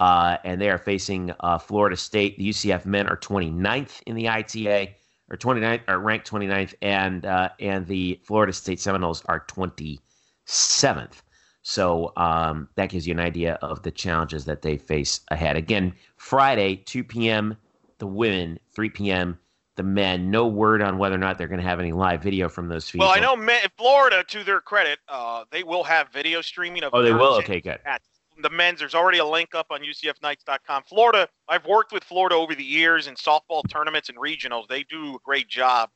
[0.00, 2.38] uh, and they are facing uh, Florida State.
[2.38, 4.94] The UCF men are 29th in the ITA
[5.30, 11.22] or 29th are ranked 29th, and uh, and the Florida State Seminoles are 27th.
[11.62, 15.56] So um, that gives you an idea of the challenges that they face ahead.
[15.56, 17.56] Again, Friday, 2 p.m.
[17.98, 19.38] the women, 3 p.m.
[19.78, 20.30] the men.
[20.30, 22.90] No word on whether or not they're going to have any live video from those
[22.90, 23.06] fields.
[23.06, 26.92] Well, I know men, Florida, to their credit, uh, they will have video streaming of.
[26.92, 27.34] Oh, they will.
[27.36, 27.78] Okay, good.
[27.86, 28.08] Matches
[28.42, 28.80] the men's.
[28.80, 30.82] There's already a link up on UCFKnights.com.
[30.84, 34.68] Florida, I've worked with Florida over the years in softball tournaments and regionals.
[34.68, 35.90] They do a great job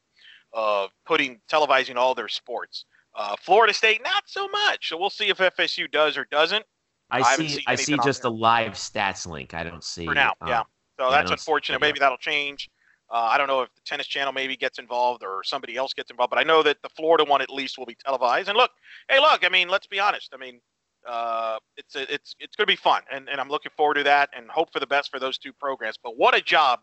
[0.52, 2.84] of putting televising all their sports.
[3.14, 4.88] Uh, Florida State, not so much.
[4.88, 6.64] So we'll see if FSU does or doesn't.
[7.10, 7.62] I, see.
[7.66, 9.52] I see just a live stats link.
[9.52, 10.32] I don't see for now.
[10.40, 10.62] Um, yeah.
[10.98, 11.80] So that's unfortunate.
[11.80, 12.70] Maybe that'll change.
[13.12, 16.10] Uh, I don't know if the Tennis Channel maybe gets involved or somebody else gets
[16.10, 18.48] involved, but I know that the Florida one at least will be televised.
[18.48, 18.70] And look,
[19.10, 19.44] hey, look.
[19.44, 20.30] I mean, let's be honest.
[20.32, 20.60] I mean,
[21.06, 24.30] uh, it's it's it's going to be fun, and, and I'm looking forward to that,
[24.34, 25.96] and hope for the best for those two programs.
[26.02, 26.80] But what a job,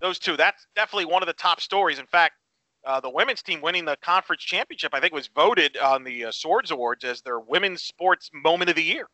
[0.00, 0.36] those two!
[0.36, 1.98] That's definitely one of the top stories.
[1.98, 2.34] In fact,
[2.86, 6.30] uh, the women's team winning the conference championship, I think, was voted on the uh,
[6.30, 9.08] Swords Awards as their women's sports moment of the year.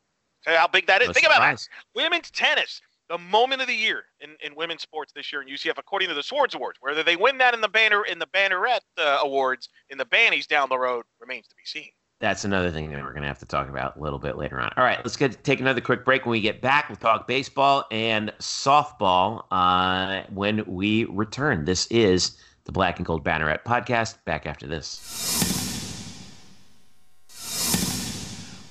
[0.44, 1.08] Tell how big that is.
[1.08, 1.66] Think about that.
[1.94, 5.78] Women's tennis, the moment of the year in, in women's sports this year in UCF,
[5.78, 6.78] according to the Swords Awards.
[6.80, 10.46] Whether they win that in the banner in the Banneret uh, Awards in the Bannies
[10.46, 11.90] down the road remains to be seen
[12.24, 14.58] that's another thing that we're going to have to talk about a little bit later
[14.58, 14.72] on.
[14.76, 16.24] All right, let's get take another quick break.
[16.24, 21.64] When we get back, we'll talk baseball and softball uh, when we return.
[21.66, 24.24] This is the Black and Gold Banneret podcast.
[24.24, 25.53] Back after this.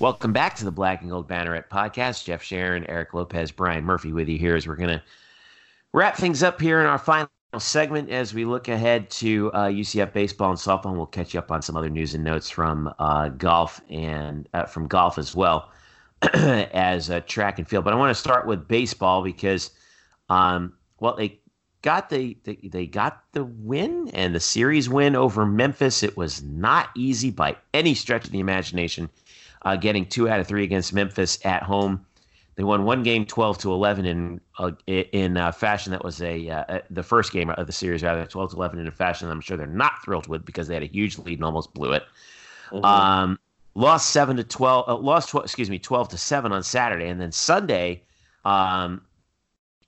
[0.04, 2.26] Welcome back to the Black and Gold Banneret podcast.
[2.26, 5.02] Jeff Sharon, Eric Lopez, Brian Murphy with you here as we're going to
[5.94, 10.12] wrap things up here in our final segment as we look ahead to uh, UCF
[10.12, 10.94] baseball and softball.
[10.94, 14.66] We'll catch you up on some other news and notes from uh, golf and uh,
[14.66, 15.72] from golf as well
[16.34, 17.86] as track and field.
[17.86, 19.72] But I want to start with baseball because,
[20.28, 21.40] um, well, they
[21.82, 26.04] got the they got the win and the series win over Memphis.
[26.04, 29.10] It was not easy by any stretch of the imagination.
[29.64, 32.06] Uh, getting two out of three against Memphis at home.
[32.56, 36.50] They won one game, twelve to eleven, in uh, in uh, fashion that was a
[36.50, 39.42] uh, the first game of the series, rather twelve to eleven in a fashion I'm
[39.42, 42.04] sure they're not thrilled with because they had a huge lead and almost blew it.
[42.72, 42.86] Mm-hmm.
[42.86, 43.40] Um,
[43.74, 44.88] lost seven to twelve.
[44.88, 48.04] Uh, lost 12, excuse me, twelve to seven on Saturday, and then Sunday,
[48.46, 49.02] um,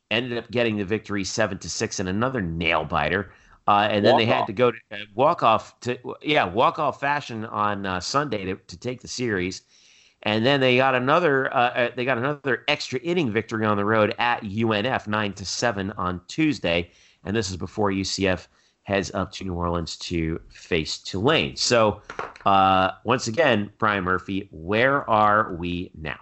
[0.10, 3.32] ended up getting the victory seven to six in another nail biter.
[3.68, 4.48] Uh, and then walk they had off.
[4.48, 8.56] to go to uh, walk off to yeah walk off fashion on uh, Sunday to,
[8.56, 9.64] to take the series,
[10.24, 13.86] and then they got another uh, uh they got another extra inning victory on the
[13.86, 16.92] road at UNF nine to seven on Tuesday,
[17.24, 18.48] and this is before UCF
[18.84, 21.56] heads up to New Orleans to face Tulane.
[21.56, 22.02] So
[22.46, 26.20] uh, once again, Brian Murphy, where are we now?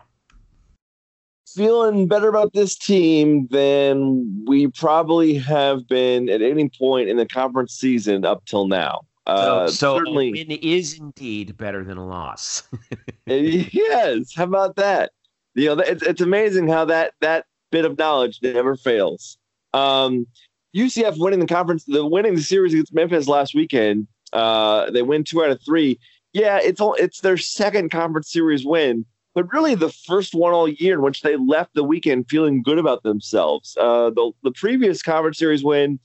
[1.55, 7.25] Feeling better about this team than we probably have been at any point in the
[7.25, 9.01] conference season up till now.
[9.25, 12.63] Uh, so, so certainly, win is indeed better than a loss.
[13.25, 15.11] yes, how about that?
[15.55, 19.37] You know, it's, it's amazing how that that bit of knowledge never fails.
[19.73, 20.27] Um,
[20.75, 24.07] UCF winning the conference, the winning the series against Memphis last weekend.
[24.33, 25.99] Uh, they win two out of three.
[26.33, 30.67] Yeah, it's all, it's their second conference series win but really the first one all
[30.67, 33.75] year in which they left the weekend feeling good about themselves.
[33.79, 35.99] Uh, the, the previous conference series win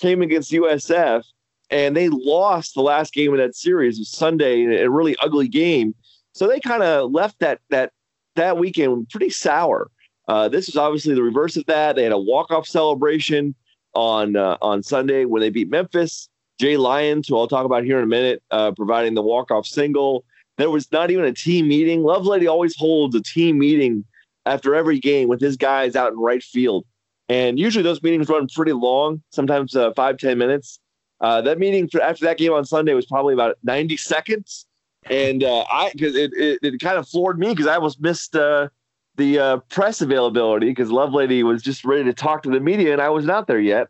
[0.00, 1.24] came against USF,
[1.70, 5.48] and they lost the last game of that series was Sunday in a really ugly
[5.48, 5.94] game.
[6.32, 7.92] So they kind of left that that
[8.36, 9.90] that weekend pretty sour.
[10.28, 11.96] Uh, this is obviously the reverse of that.
[11.96, 13.54] They had a walk off celebration
[13.94, 16.28] on uh, on Sunday when they beat Memphis.
[16.60, 19.66] Jay Lyons, who I'll talk about here in a minute, uh, providing the walk off
[19.66, 20.24] single.
[20.62, 22.02] There was not even a team meeting.
[22.02, 24.04] Lovelady always holds a team meeting
[24.46, 26.86] after every game with his guys out in right field.
[27.28, 30.78] And usually those meetings run pretty long, sometimes uh, five ten minutes.
[31.20, 34.66] Uh, that meeting for, after that game on Sunday was probably about 90 seconds.
[35.10, 38.36] And uh, I, because it, it, it, kind of floored me because I almost missed
[38.36, 38.68] uh,
[39.16, 43.02] the uh, press availability because Lovelady was just ready to talk to the media and
[43.02, 43.88] I was not there yet.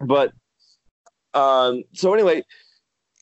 [0.00, 0.32] But
[1.34, 2.42] um, so anyway,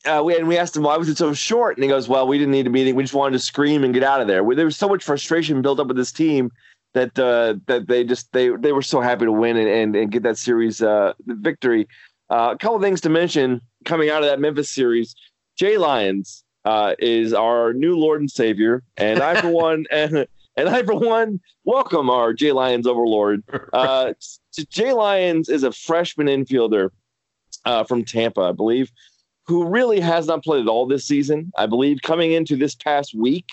[0.05, 2.27] uh, we and we asked him why was it so short, and he goes, "Well,
[2.27, 2.95] we didn't need a meeting.
[2.95, 5.61] We just wanted to scream and get out of there." There was so much frustration
[5.61, 6.51] built up with this team
[6.93, 10.11] that uh, that they just they they were so happy to win and and, and
[10.11, 11.87] get that series uh, victory.
[12.29, 15.15] Uh, a couple things to mention coming out of that Memphis series:
[15.57, 20.27] Jay Lyons uh, is our new Lord and Savior, and I for one and.
[20.57, 23.43] And I, for one, welcome our Jay Lyons overlord.
[23.71, 24.11] Uh,
[24.69, 26.89] Jay Lyons is a freshman infielder
[27.63, 28.91] uh, from Tampa, I believe
[29.49, 31.51] who really has not played at all this season.
[31.57, 33.49] I believe coming into this past week,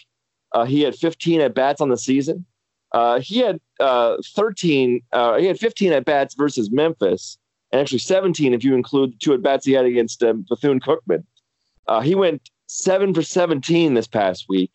[0.53, 2.45] uh, he had 15 at bats on the season.
[2.93, 7.39] Uh, he had uh, 13, uh, he had 15 at bats versus Memphis,
[7.73, 10.81] and actually 17 if you include the two at bats he had against um, Bethune
[10.81, 11.25] Cookman.
[11.89, 14.73] Uh, he went seven for 17 this past week.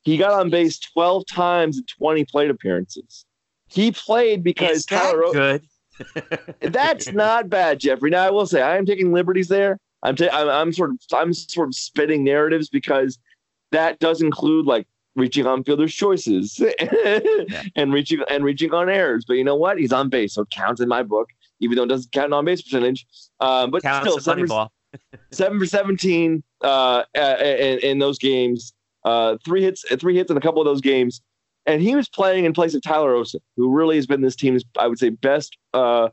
[0.00, 3.26] He got on base 12 times in 20 plate appearances.
[3.68, 5.32] He played because Is that Tyler.
[5.34, 5.68] Good.
[6.72, 8.08] That's not bad, Jeffrey.
[8.08, 10.98] Now I will say I am taking liberties there I'm, ta- I'm I'm sort of
[11.14, 13.18] I'm sort of spitting narratives because
[13.70, 17.62] that does include like reaching on fielders' choices yeah.
[17.76, 19.24] and reaching and reaching on errors.
[19.26, 19.78] But you know what?
[19.78, 21.30] He's on base, so it counts in my book,
[21.60, 23.06] even though it doesn't count on base percentage.
[23.40, 24.68] Um, but Counts still, seven for,
[25.32, 28.72] seven for seventeen uh, in, in those games.
[29.04, 31.22] Uh, three hits, three hits in a couple of those games,
[31.66, 34.64] and he was playing in place of Tyler Osik, who really has been this team's,
[34.78, 36.08] I would say, best, uh,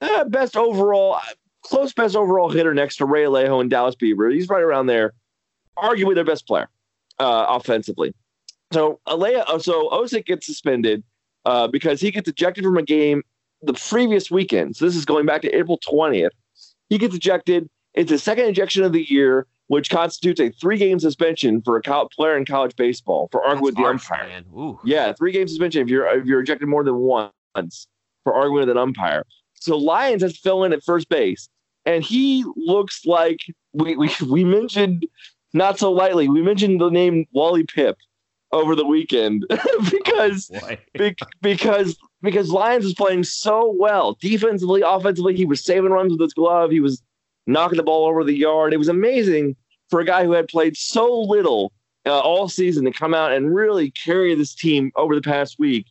[0.00, 1.18] uh best overall
[1.66, 4.30] close best overall hitter next to Ray Alejo and Dallas Beaver.
[4.30, 5.12] He's right around there,
[5.76, 6.68] arguably their best player
[7.18, 8.14] uh, offensively.
[8.72, 11.02] So Alejo, uh, so Osik gets suspended
[11.44, 13.22] uh, because he gets ejected from a game
[13.62, 14.76] the previous weekend.
[14.76, 16.30] So this is going back to April 20th.
[16.88, 17.68] He gets ejected.
[17.94, 22.36] It's the second ejection of the year, which constitutes a three-game suspension for a player
[22.36, 24.42] in college baseball for arguing with the umpire.
[24.84, 27.88] Yeah, three-game suspension if you're if you're ejected more than once
[28.22, 29.24] for arguing with an umpire.
[29.54, 31.48] So Lyons has to fill in at first base
[31.86, 33.40] and he looks like
[33.72, 35.06] we, we we mentioned
[35.54, 36.28] not so lightly.
[36.28, 37.94] We mentioned the name Wally Pipp
[38.52, 39.46] over the weekend
[39.90, 40.76] because oh
[41.40, 45.34] because because Lyons was playing so well defensively, offensively.
[45.34, 46.70] He was saving runs with his glove.
[46.70, 47.02] He was
[47.46, 48.74] knocking the ball over the yard.
[48.74, 49.56] It was amazing
[49.88, 51.72] for a guy who had played so little
[52.06, 55.86] uh, all season to come out and really carry this team over the past week.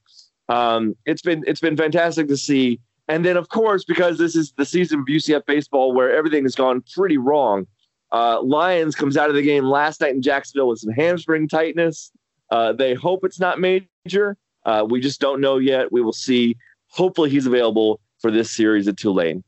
[0.49, 2.79] Um, it's been it's been fantastic to see.
[3.07, 6.55] And then, of course, because this is the season of UCF baseball where everything has
[6.55, 7.67] gone pretty wrong,
[8.11, 12.11] uh, Lyons comes out of the game last night in Jacksonville with some hamstring tightness.
[12.51, 14.37] Uh, they hope it's not major.
[14.65, 15.91] Uh, we just don't know yet.
[15.91, 16.55] We will see.
[16.87, 19.43] Hopefully, he's available for this series at Tulane.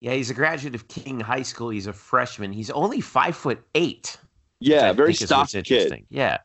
[0.00, 1.70] Yeah, he's a graduate of King High School.
[1.70, 2.52] He's a freshman.
[2.52, 4.16] He's only five foot eight.
[4.60, 6.04] Yeah, very stocky kid.
[6.08, 6.38] Yeah,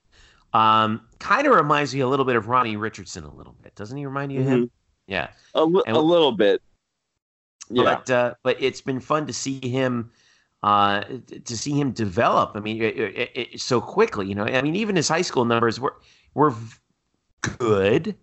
[0.54, 3.98] um, kind of reminds me a little bit of Ronnie Richardson a little bit, doesn't
[3.98, 4.06] he?
[4.06, 4.56] Remind you of mm-hmm.
[4.56, 4.72] him?
[5.10, 6.62] Yeah, a little bit.
[7.70, 7.84] Yeah.
[7.84, 10.12] But uh, but it's been fun to see him
[10.64, 11.04] uh,
[11.46, 12.52] to see him develop.
[12.56, 14.28] I mean, it, it, it, so quickly.
[14.28, 15.96] You know, I mean, even his high school numbers were
[16.34, 16.54] were
[17.42, 18.16] good.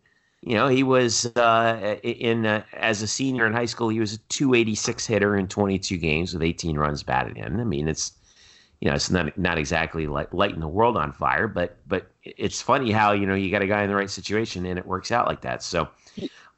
[0.43, 3.89] You know, he was uh, in uh, as a senior in high school.
[3.89, 7.59] He was a 286 hitter in 22 games with 18 runs batted in.
[7.59, 8.13] I mean, it's
[8.81, 12.61] you know, it's not not exactly like lighting the world on fire, but but it's
[12.61, 15.11] funny how you know you got a guy in the right situation and it works
[15.11, 15.63] out like that.
[15.63, 15.89] So.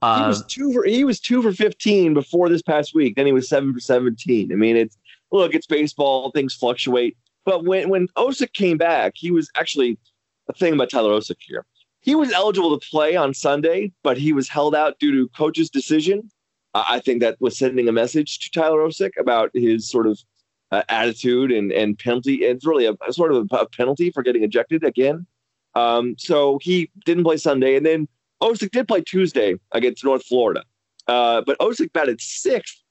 [0.00, 3.16] Uh, he was two for he was two for fifteen before this past week.
[3.16, 4.52] Then he was seven for seventeen.
[4.52, 4.96] I mean, it's
[5.32, 6.30] look, it's baseball.
[6.30, 7.16] Things fluctuate.
[7.44, 9.98] But when when Osik came back, he was actually
[10.48, 11.64] a thing about Tyler Osik here.
[12.00, 15.68] He was eligible to play on Sunday, but he was held out due to coach's
[15.68, 16.30] decision.
[16.74, 20.18] Uh, I think that was sending a message to Tyler Osick about his sort of
[20.70, 22.36] uh, attitude and and penalty.
[22.44, 25.26] It's really a, a sort of a, a, penalty for getting ejected again.
[25.74, 28.08] Um, so he didn't play Sunday, and then
[28.42, 30.62] Osik did play Tuesday against North Florida.
[31.06, 32.82] Uh, but Osik batted sixth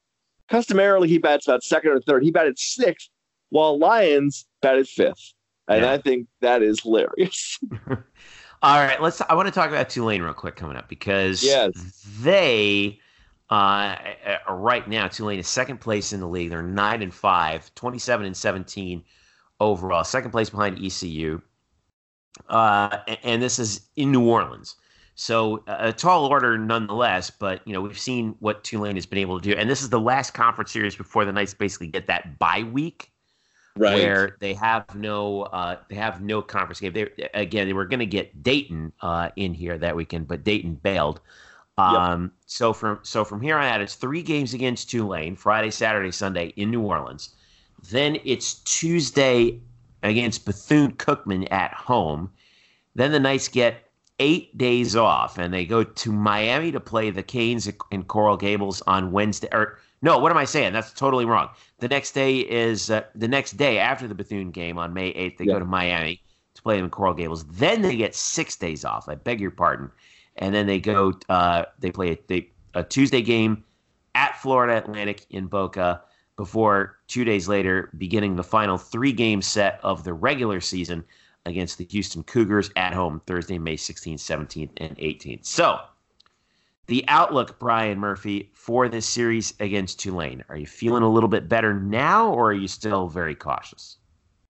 [0.49, 2.23] Customarily, he bats about second or third.
[2.23, 3.09] He batted sixth,
[3.49, 5.33] while Lyons batted fifth.
[5.67, 5.91] And yeah.
[5.91, 7.59] I think that is hilarious.
[8.61, 9.21] All right, let's.
[9.21, 11.71] I want to talk about Tulane real quick coming up because yes.
[12.21, 12.99] they
[13.49, 13.97] uh,
[14.49, 16.49] right now Tulane is second place in the league.
[16.49, 19.03] They're nine and five, 27 and 17
[19.59, 20.03] overall.
[20.05, 21.41] Second place behind ECU.
[22.47, 24.75] Uh, and this is in New Orleans.
[25.19, 29.39] So a tall order nonetheless, but you know we've seen what Tulane has been able
[29.39, 32.37] to do, and this is the last conference series before the Knights basically get that
[32.37, 33.11] bye week,
[33.75, 33.95] right.
[33.95, 36.93] where they have no uh, they have no conference game.
[36.93, 40.75] They again they were going to get Dayton uh, in here that weekend, but Dayton
[40.75, 41.19] bailed.
[41.79, 42.31] Um, yep.
[42.45, 46.53] So from so from here on out, it's three games against Tulane: Friday, Saturday, Sunday
[46.57, 47.33] in New Orleans.
[47.89, 49.59] Then it's Tuesday
[50.03, 52.29] against Bethune Cookman at home.
[52.93, 53.86] Then the Knights get
[54.19, 58.81] eight days off, and they go to Miami to play the Canes in Coral Gables
[58.87, 59.49] on Wednesday.
[59.51, 60.73] Or no, what am I saying?
[60.73, 61.49] That's totally wrong.
[61.79, 65.37] The next day is uh, the next day after the Bethune game on May eighth.
[65.37, 65.53] They yeah.
[65.53, 66.21] go to Miami
[66.55, 67.45] to play them in Coral Gables.
[67.45, 69.07] Then they get six days off.
[69.07, 69.91] I beg your pardon.
[70.37, 71.13] And then they go.
[71.29, 73.63] Uh, they play a, they, a Tuesday game
[74.15, 76.01] at Florida Atlantic in Boca
[76.37, 81.03] before two days later beginning the final three game set of the regular season
[81.47, 85.45] against the Houston Cougars at home Thursday, May 16th, 17th, and 18th.
[85.45, 85.79] So,
[86.87, 90.43] the outlook, Brian Murphy, for this series against Tulane.
[90.49, 93.97] Are you feeling a little bit better now, or are you still very cautious?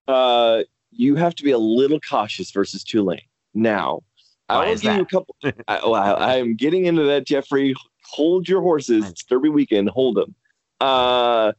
[0.07, 3.21] Uh, you have to be a little cautious versus Tulane
[3.53, 4.01] now.
[4.47, 5.35] Why I will give you a couple.
[5.67, 7.75] I, oh, I, am getting into that, Jeffrey.
[8.05, 9.09] Hold your horses.
[9.09, 9.89] It's Derby weekend.
[9.89, 10.35] Hold them.
[10.79, 11.51] Uh,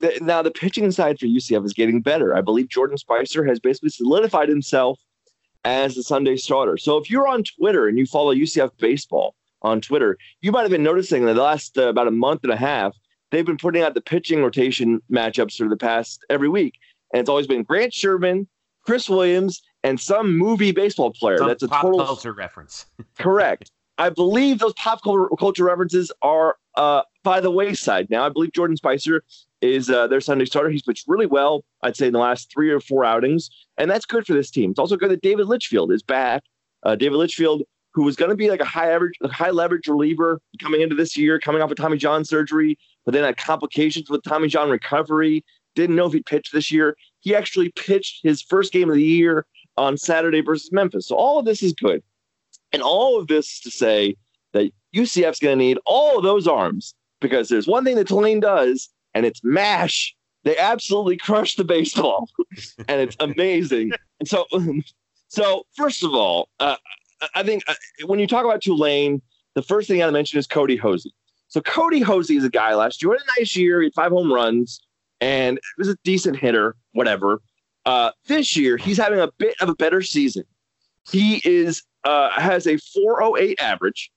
[0.00, 2.36] the, now the pitching side for UCF is getting better.
[2.36, 5.00] I believe Jordan Spicer has basically solidified himself
[5.64, 6.76] as the Sunday starter.
[6.76, 10.70] So if you're on Twitter and you follow UCF baseball on Twitter, you might have
[10.70, 12.94] been noticing that the last uh, about a month and a half
[13.30, 16.78] they've been putting out the pitching rotation matchups for the past every week,
[17.12, 18.46] and it's always been Grant Sherman,
[18.82, 21.38] Chris Williams, and some movie baseball player.
[21.38, 22.86] Some That's a pop total culture reference.
[23.18, 23.70] correct.
[23.98, 28.26] I believe those pop culture references are uh, by the wayside now.
[28.26, 29.24] I believe Jordan Spicer
[29.60, 30.70] is uh, their Sunday starter.
[30.70, 34.06] He's pitched really well, I'd say, in the last three or four outings, and that's
[34.06, 34.70] good for this team.
[34.70, 36.42] It's also good that David Litchfield is back.
[36.82, 37.62] Uh, David Litchfield,
[37.94, 41.16] who was going to be like a high average, high leverage reliever coming into this
[41.16, 45.44] year, coming off of Tommy John surgery, but then had complications with Tommy John recovery.
[45.74, 46.96] Didn't know if he'd pitch this year.
[47.20, 49.46] He actually pitched his first game of the year
[49.76, 51.08] on Saturday versus Memphis.
[51.08, 52.02] So all of this is good,
[52.72, 54.16] and all of this to say
[54.52, 58.40] that UCF's going to need all of those arms because there's one thing that Tulane
[58.40, 60.14] does and it's mash.
[60.44, 62.28] They absolutely crush the baseball,
[62.88, 63.92] and it's amazing.
[64.20, 64.44] and so,
[65.28, 66.76] so first of all, uh,
[67.34, 69.22] I think uh, when you talk about Tulane,
[69.54, 71.08] the first thing I mention is Kody Hoese.
[71.48, 73.80] So Kody Hoese is a guy last year had a nice year.
[73.80, 74.80] He had five home runs
[75.22, 77.40] and was a decent hitter, whatever.
[77.86, 80.44] Uh, this year, he's having a bit of a better season.
[81.10, 84.10] He is uh, has a 408 average.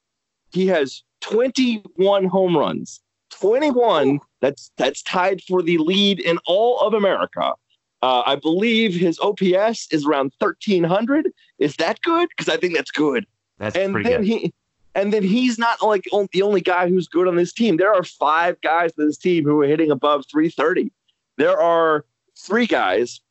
[0.52, 3.02] He has 21 home runs.
[3.30, 7.54] 21 that's that's tied for the lead in all of America.
[8.02, 11.32] Uh, I believe his OPS is around 1300.
[11.60, 12.30] Is that good?
[12.30, 13.26] Because I think that's good.
[13.58, 14.28] That's and pretty then good.
[14.28, 14.54] he
[14.96, 17.78] and then he's not like the only guy who's good on this team.
[17.78, 20.92] There are five guys on this team who are hitting above 330.
[21.38, 22.06] There are
[22.38, 23.22] three guys,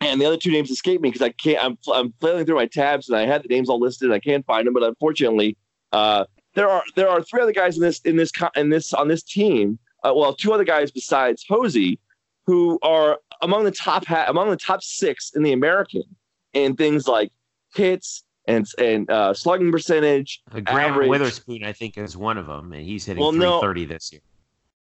[0.00, 1.64] and the other two names escape me because I can't.
[1.64, 4.06] I'm I'm flailing through my tabs and I had the names all listed.
[4.06, 5.56] and I can't find them, but unfortunately,
[5.92, 6.24] uh,
[6.54, 9.22] there are there are three other guys in this in this in this on this
[9.22, 11.98] team uh, well, two other guys besides Hoese,
[12.46, 16.04] who are among the top ha- among the top six in the American
[16.52, 17.30] in things like
[17.74, 20.42] hits and and uh, slugging percentage.
[20.52, 21.08] Uh, Grant average.
[21.08, 24.22] Witherspoon, I think, is one of them, and he's hitting well, 330 no, this year.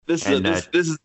[0.05, 0.97] This and, is this, uh, this is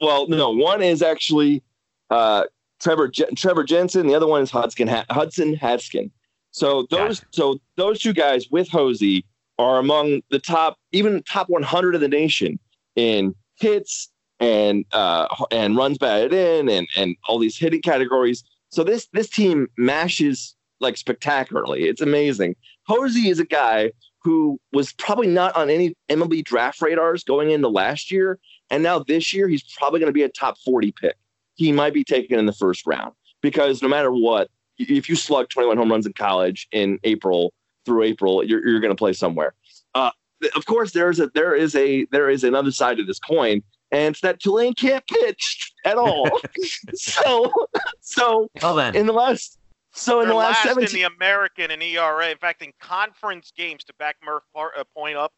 [0.00, 1.62] well, no, one is actually
[2.10, 2.44] uh,
[2.80, 4.06] Trevor Trevor Jensen.
[4.06, 6.10] The other one is Hudson Hudson Haskin.
[6.50, 7.26] So those gotcha.
[7.30, 9.24] so those two guys with Hoese
[9.58, 12.58] are among the top, even top 100 of the nation
[12.96, 18.44] in hits and uh, and runs batted in and and all these hitting categories.
[18.70, 21.84] So this this team mashes like spectacularly.
[21.84, 22.56] It's amazing.
[22.88, 23.92] Hoese is a guy
[24.22, 28.38] who was probably not on any MLB draft radars going into last year,
[28.70, 31.16] and now this year he's probably going to be a top 40 pick.
[31.54, 35.48] He might be taken in the first round because no matter what, if you slug
[35.50, 37.52] 21 home runs in college in April
[37.84, 39.54] through April, you're, you're going to play somewhere.
[39.94, 40.10] Uh,
[40.56, 43.62] of course, there is a there is a there is another side to this coin,
[43.92, 46.28] and it's that Tulane can't pitch at all.
[46.94, 47.52] so
[48.00, 48.96] so well then.
[48.96, 49.58] in the last
[49.92, 52.30] so in They're the last, 17 in the American and ERA.
[52.30, 55.32] In fact, in conference games, to back Murph uh, point up,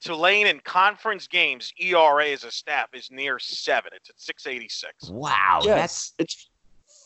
[0.00, 3.92] Tulane in conference games ERA as a staff is near seven.
[3.94, 5.10] It's at 686.
[5.10, 6.50] Wow, yes, that's it's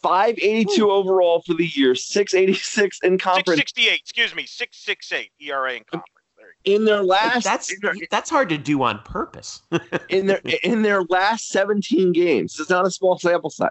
[0.02, 0.90] 582 Ooh.
[0.90, 3.58] overall for the year, 686 in conference.
[3.58, 6.12] 668, excuse me, 668 ERA in conference.
[6.64, 9.62] In their last, that's their, that's hard to do on purpose.
[10.08, 13.70] in their in their last 17 games, it's not a small sample size.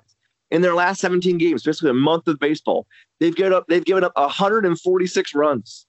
[0.51, 2.88] In their last 17 games, basically a month of baseball,
[3.19, 5.86] they've given up they've given up 146 runs.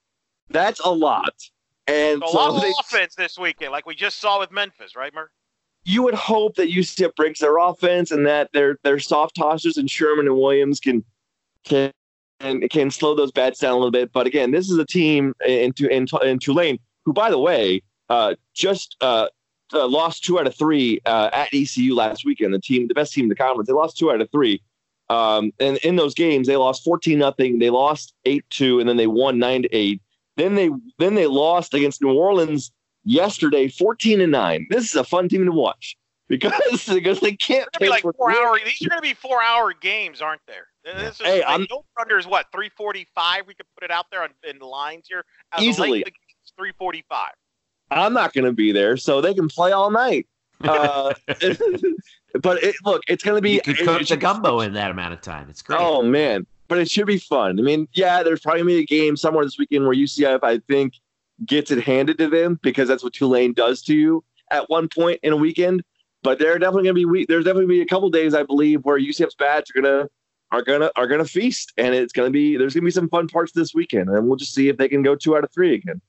[0.50, 1.34] That's a lot.
[1.86, 4.96] And a so lot of they, offense this weekend, like we just saw with Memphis,
[4.96, 5.30] right, Murph?
[5.86, 9.88] You would hope that UCF breaks their offense and that their their soft tossers and
[9.88, 11.04] Sherman and Williams can
[11.62, 11.92] can
[12.68, 14.12] can slow those bats down a little bit.
[14.12, 18.34] But again, this is a team in in, in Tulane who, by the way, uh,
[18.52, 19.28] just uh,
[19.72, 22.52] uh, lost two out of three uh, at ECU last weekend.
[22.52, 24.60] The team, the best team in the conference, they lost two out of three.
[25.08, 27.60] Um, and in those games, they lost fourteen nothing.
[27.60, 30.02] They lost eight two, and then they won nine to eight.
[30.36, 30.68] Then they
[30.98, 32.72] then they lost against New Orleans
[33.06, 34.66] yesterday, 14 and 9.
[34.68, 35.96] This is a fun team to watch
[36.28, 36.52] because
[36.92, 38.58] because they can't be like four hour.
[38.62, 40.66] These are going to be four hour games, aren't there?
[40.84, 41.66] This is hey, like, I'm,
[41.98, 43.46] under is what 345.
[43.46, 45.24] We could put it out there on, in the lines here.
[45.52, 46.04] As easily,
[46.56, 47.30] 345.
[47.90, 50.26] I'm not going to be there, so they can play all night.
[50.64, 51.12] Uh,
[52.40, 53.52] but it, look, it's going to be.
[53.52, 55.50] You could coach a gumbo in that amount of time.
[55.50, 55.78] It's great.
[55.78, 57.58] Oh man, but it should be fun.
[57.58, 60.38] I mean, yeah, there's probably going to be a game somewhere this weekend where UCF,
[60.42, 60.94] I think,
[61.44, 65.20] gets it handed to them because that's what Tulane does to you at one point
[65.22, 65.82] in a weekend.
[66.22, 68.84] But there are definitely going to be there's definitely be a couple days I believe
[68.84, 70.08] where UCF's bats are gonna
[70.50, 73.52] are gonna are gonna feast, and it's gonna be there's gonna be some fun parts
[73.52, 76.00] this weekend, and we'll just see if they can go two out of three again.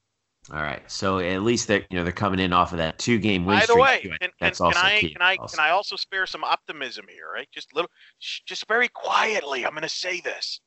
[0.52, 3.18] All right, so at least they're you know they're coming in off of that two
[3.18, 5.12] game win By the way, can, That's can, also can I key.
[5.12, 5.58] can I also.
[5.58, 7.48] can I also spare some optimism here, right?
[7.52, 9.66] Just little, just very quietly.
[9.66, 10.62] I'm going to say this.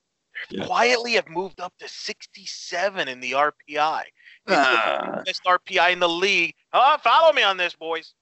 [0.49, 0.67] Yeah.
[0.67, 4.03] Quietly have moved up to 67 in the RPI.
[4.47, 5.23] Uh.
[5.25, 6.55] Best RPI in the league.
[6.73, 8.15] Oh, follow me on this, boys.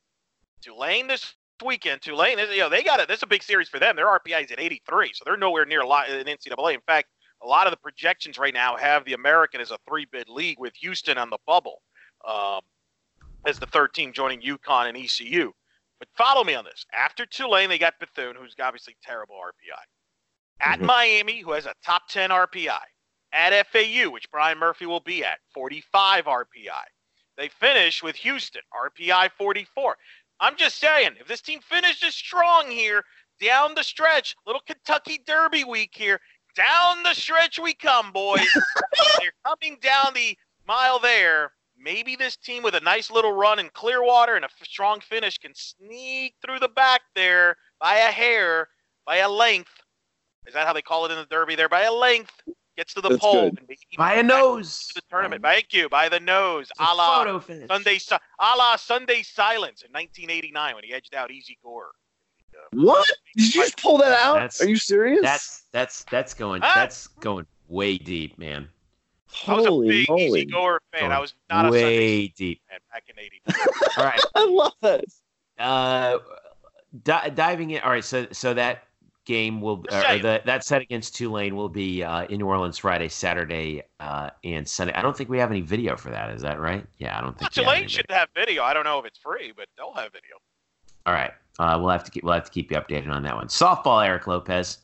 [0.63, 2.03] Tulane this weekend.
[2.03, 3.09] Tulane, you know, they got it.
[3.09, 3.97] This is a big series for them.
[3.97, 6.75] Their RPI is at 83, so they're nowhere near a lot in NCAA.
[6.75, 7.09] In fact,
[7.43, 10.75] a lot of the projections right now have the American as a three-bid league with
[10.77, 11.83] Houston on the bubble
[12.27, 12.61] um,
[13.47, 15.53] as the third team joining UConn and ECU.
[15.99, 16.85] But follow me on this.
[16.93, 19.83] After Tulane, they got Bethune, who's obviously terrible RPI.
[20.61, 20.87] At mm-hmm.
[20.87, 22.81] Miami, who has a top 10 RPI
[23.33, 26.85] at FAU, which Brian Murphy will be at, 45 RPI.
[27.37, 29.97] They finish with Houston, RPI 44.
[30.41, 33.05] I'm just saying, if this team finishes strong here,
[33.41, 36.21] down the stretch, little Kentucky Derby week here,
[36.57, 38.47] down the stretch we come, boys.
[39.21, 40.37] They're coming down the
[40.67, 41.53] mile there.
[41.81, 45.53] Maybe this team with a nice little run in Clearwater and a strong finish can
[45.55, 48.69] sneak through the back there by a hair,
[49.07, 49.71] by a length.
[50.49, 51.69] Is that how they call it in the Derby there?
[51.69, 52.33] By a length
[52.77, 53.77] gets to the That's pole good.
[53.99, 54.91] by a nose.
[54.95, 55.43] the tournament.
[55.43, 55.89] Thank you.
[55.89, 56.69] By the nose.
[56.79, 61.91] a la Sunday, a la Sunday Silence in 1989 when he edged out Easy Goer.
[62.73, 63.07] What?
[63.37, 64.35] Did you just pull that out?
[64.35, 65.23] That's, Are you serious?
[65.23, 66.73] That's that's that's going ah.
[66.75, 68.69] that's going way deep, man.
[69.31, 70.41] Holy I was a big moly.
[70.41, 71.03] Easy Goer fan.
[71.03, 73.43] Going I was not a way Sunday deep fan back in '80.
[73.97, 75.23] all right, I love this.
[75.59, 76.19] Uh,
[77.05, 77.83] di- diving in.
[77.83, 78.85] All right, so so that
[79.29, 83.09] game will or the, that set against Tulane will be uh, in New Orleans Friday,
[83.09, 84.95] Saturday, uh, and Sunday.
[84.95, 86.31] I don't think we have any video for that.
[86.31, 86.85] Is that right?
[86.99, 88.65] Yeah, I don't think well, Tulane should have video.
[88.65, 90.37] I don't know if it's free, but they'll have video.
[91.05, 93.37] All right, uh, we'll have to keep we'll have to keep you updated on that
[93.37, 93.49] one.
[93.49, 94.79] Softball, Eric Lopez.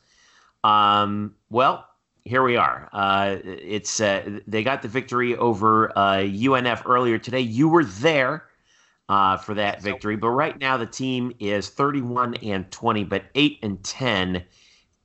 [0.63, 1.89] Um, well,
[2.25, 2.91] here we are.
[2.93, 7.41] Uh, it's uh, they got the victory over UNF earlier today.
[7.41, 8.45] You were there
[9.09, 10.17] uh, for that victory.
[10.17, 14.45] But right now, the team is 31 and 20, but 8 and 10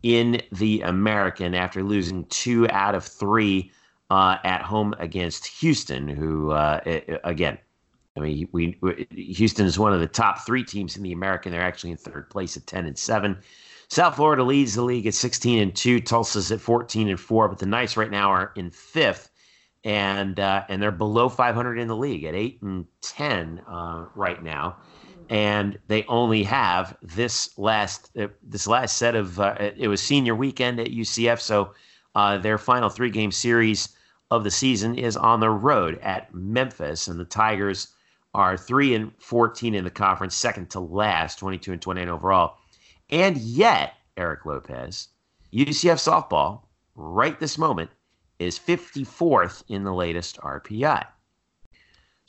[0.03, 3.71] in the American after losing two out of three
[4.09, 6.79] uh, at home against Houston, who, uh,
[7.23, 7.57] again,
[8.17, 11.51] I mean, we, we Houston is one of the top three teams in the American.
[11.51, 13.37] They're actually in third place at ten and seven.
[13.87, 15.99] South Florida leads the league at sixteen and two.
[15.99, 19.28] Tulsa's at fourteen and four, but the Knights right now are in fifth,
[19.83, 24.05] and uh, and they're below five hundred in the league at eight and ten uh,
[24.15, 24.77] right now,
[25.29, 30.35] and they only have this last uh, this last set of uh, it was senior
[30.35, 31.73] weekend at UCF, so
[32.15, 33.89] uh, their final three game series
[34.31, 37.87] of the season is on the road at Memphis, and the Tigers
[38.33, 42.09] are three and fourteen in the conference, second to last, twenty two and twenty eight
[42.09, 42.57] overall,
[43.09, 45.07] and yet Eric Lopez,
[45.53, 46.63] UCF softball,
[46.95, 47.89] right this moment,
[48.39, 51.05] is fifty fourth in the latest RPI.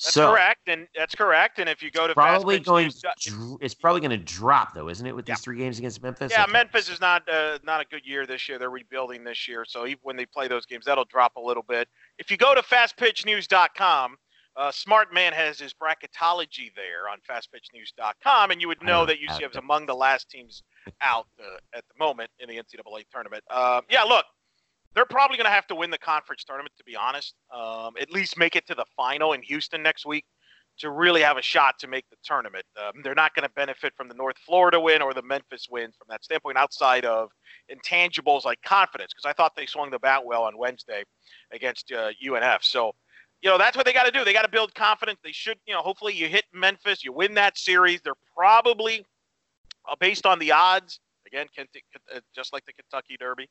[0.03, 1.59] That's so, correct, and that's correct.
[1.59, 2.91] And if you go to probably going,
[3.61, 5.15] it's probably going to drop though, isn't it?
[5.15, 5.35] With yeah.
[5.35, 6.33] these three games against Memphis.
[6.33, 6.53] Yeah, okay.
[6.53, 8.59] Memphis is not uh, not a good year this year.
[8.59, 11.63] They're rebuilding this year, so even when they play those games, that'll drop a little
[11.63, 11.87] bit.
[12.19, 14.17] If you go to FastPitchNews.com,
[14.57, 19.51] uh, Smart Man has his bracketology there on FastPitchNews.com, and you would know that UCF
[19.51, 20.63] is among the last teams
[21.03, 23.45] out uh, at the moment in the NCAA tournament.
[23.51, 24.25] Uh, yeah, look,
[24.95, 27.34] they're probably going to have to win the conference tournament, to be honest.
[27.55, 30.24] Um, at least make it to the final in Houston next week
[30.78, 32.64] to really have a shot to make the tournament.
[32.78, 35.91] Um, they're not going to benefit from the North Florida win or the Memphis win
[35.93, 37.30] from that standpoint, outside of
[37.70, 41.05] intangibles like confidence, because I thought they swung the bat well on Wednesday
[41.53, 42.62] against uh, UNF.
[42.62, 42.93] So,
[43.43, 44.24] you know, that's what they got to do.
[44.24, 45.18] They got to build confidence.
[45.22, 48.01] They should, you know, hopefully you hit Memphis, you win that series.
[48.03, 49.05] They're probably,
[49.88, 50.99] uh, based on the odds,
[51.33, 51.47] again,
[52.14, 53.49] uh, just like the Kentucky Derby,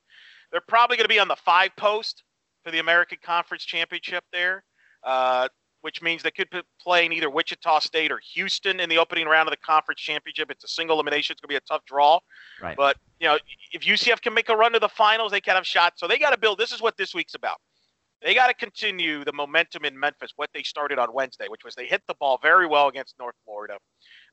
[0.51, 2.23] they're probably going to be on the five post
[2.63, 4.63] for the American Conference Championship there,
[5.03, 5.47] uh,
[5.81, 6.49] which means they could
[6.81, 10.51] play in either Wichita State or Houston in the opening round of the conference championship.
[10.51, 11.33] It's a single elimination.
[11.33, 12.19] It's going to be a tough draw.
[12.61, 12.75] Right.
[12.75, 13.37] But, you know,
[13.71, 16.01] if UCF can make a run to the finals, they can have shots.
[16.01, 16.57] So they got to build.
[16.57, 17.57] This is what this week's about.
[18.21, 21.73] They got to continue the momentum in Memphis, what they started on Wednesday, which was
[21.75, 23.77] they hit the ball very well against North Florida.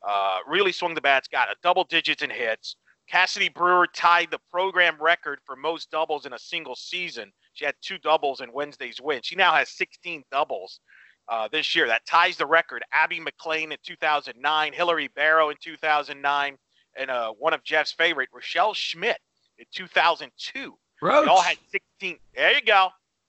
[0.06, 2.76] Uh, really swung the bats, got a double digits in hits.
[3.08, 7.32] Cassidy Brewer tied the program record for most doubles in a single season.
[7.52, 9.20] She had two doubles in Wednesday's win.
[9.22, 10.80] She now has 16 doubles
[11.28, 11.86] uh, this year.
[11.86, 12.82] That ties the record.
[12.92, 16.56] Abby McLean in 2009, Hillary Barrow in 2009,
[16.98, 19.18] and uh, one of Jeff's favorite, Rochelle Schmidt
[19.58, 20.76] in 2002.
[21.02, 21.24] Roach.
[21.24, 22.18] They all had 16.
[22.34, 22.88] There you go.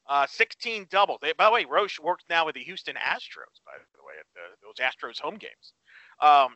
[0.10, 1.20] Uh, 16 doubles.
[1.22, 4.26] They, by the way, Roche works now with the Houston Astros, by the way, at
[4.34, 5.74] the, those Astros home games.
[6.22, 6.56] Um,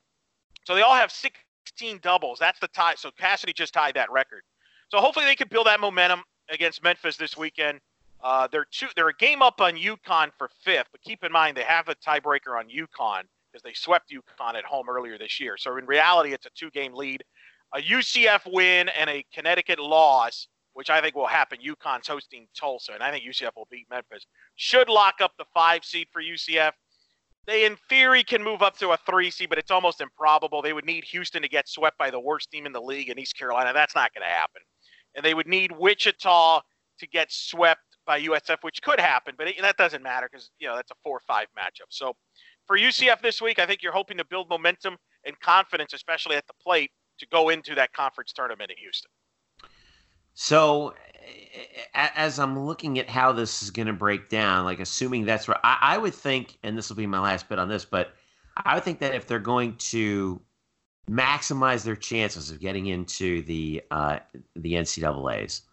[0.66, 1.38] so they all have six,
[1.78, 2.40] 16 doubles.
[2.40, 2.96] That's the tie.
[2.96, 4.44] So Cassidy just tied that record.
[4.90, 7.80] So hopefully they can build that momentum against Memphis this weekend.
[8.24, 8.88] Uh, they're two.
[8.96, 11.96] They're a game up on UConn for fifth, but keep in mind they have a
[11.96, 15.58] tiebreaker on UConn because they swept UConn at home earlier this year.
[15.58, 17.24] So in reality, it's a two-game lead.
[17.74, 21.58] A UCF win and a Connecticut loss, which I think will happen.
[21.66, 24.26] UConn's hosting Tulsa, and I think UCF will beat Memphis.
[24.56, 26.74] Should lock up the five seed for UCF
[27.48, 30.62] they in theory can move up to a three seed, but it's almost improbable.
[30.62, 33.18] They would need Houston to get swept by the worst team in the league in
[33.18, 33.74] East Carolina.
[33.74, 34.62] That's not going to happen.
[35.16, 36.62] And they would need Wichita
[37.00, 40.68] to get swept by USF, which could happen, but it, that doesn't matter because you
[40.68, 41.88] know that's a four-five matchup.
[41.90, 42.14] So
[42.66, 46.48] for UCF this week, I think you're hoping to build momentum and confidence, especially at
[46.48, 49.10] the plate, to go into that conference tournament in Houston.
[50.34, 50.94] So,
[51.94, 55.60] as I'm looking at how this is going to break down, like assuming that's right,
[55.64, 58.14] I, I, would think, and this will be my last bit on this, but
[58.58, 60.42] I would think that if they're going to
[61.10, 64.20] maximize their chances of getting into the uh,
[64.56, 65.64] the NCAA's,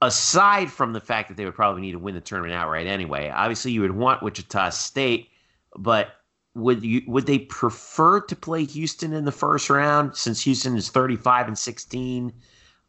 [0.00, 3.30] aside from the fact that they would probably need to win the tournament outright anyway,
[3.34, 5.28] obviously you would want Wichita State,
[5.76, 6.10] but
[6.54, 10.88] would you would they prefer to play Houston in the first round since Houston is
[10.88, 12.32] 35 and 16?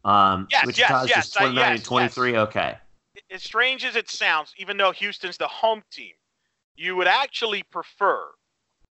[0.04, 2.32] Um, yes, Wichita's yes, yes, 29 yes, and 23.
[2.32, 2.38] Yes.
[2.48, 2.78] Okay.
[3.30, 6.12] As strange as it sounds, even though Houston's the home team,
[6.76, 8.24] you would actually prefer,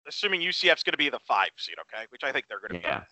[0.09, 2.87] assuming UCF's going to be the five seed, okay, which I think they're going to
[2.87, 3.01] yeah.
[3.01, 3.05] be.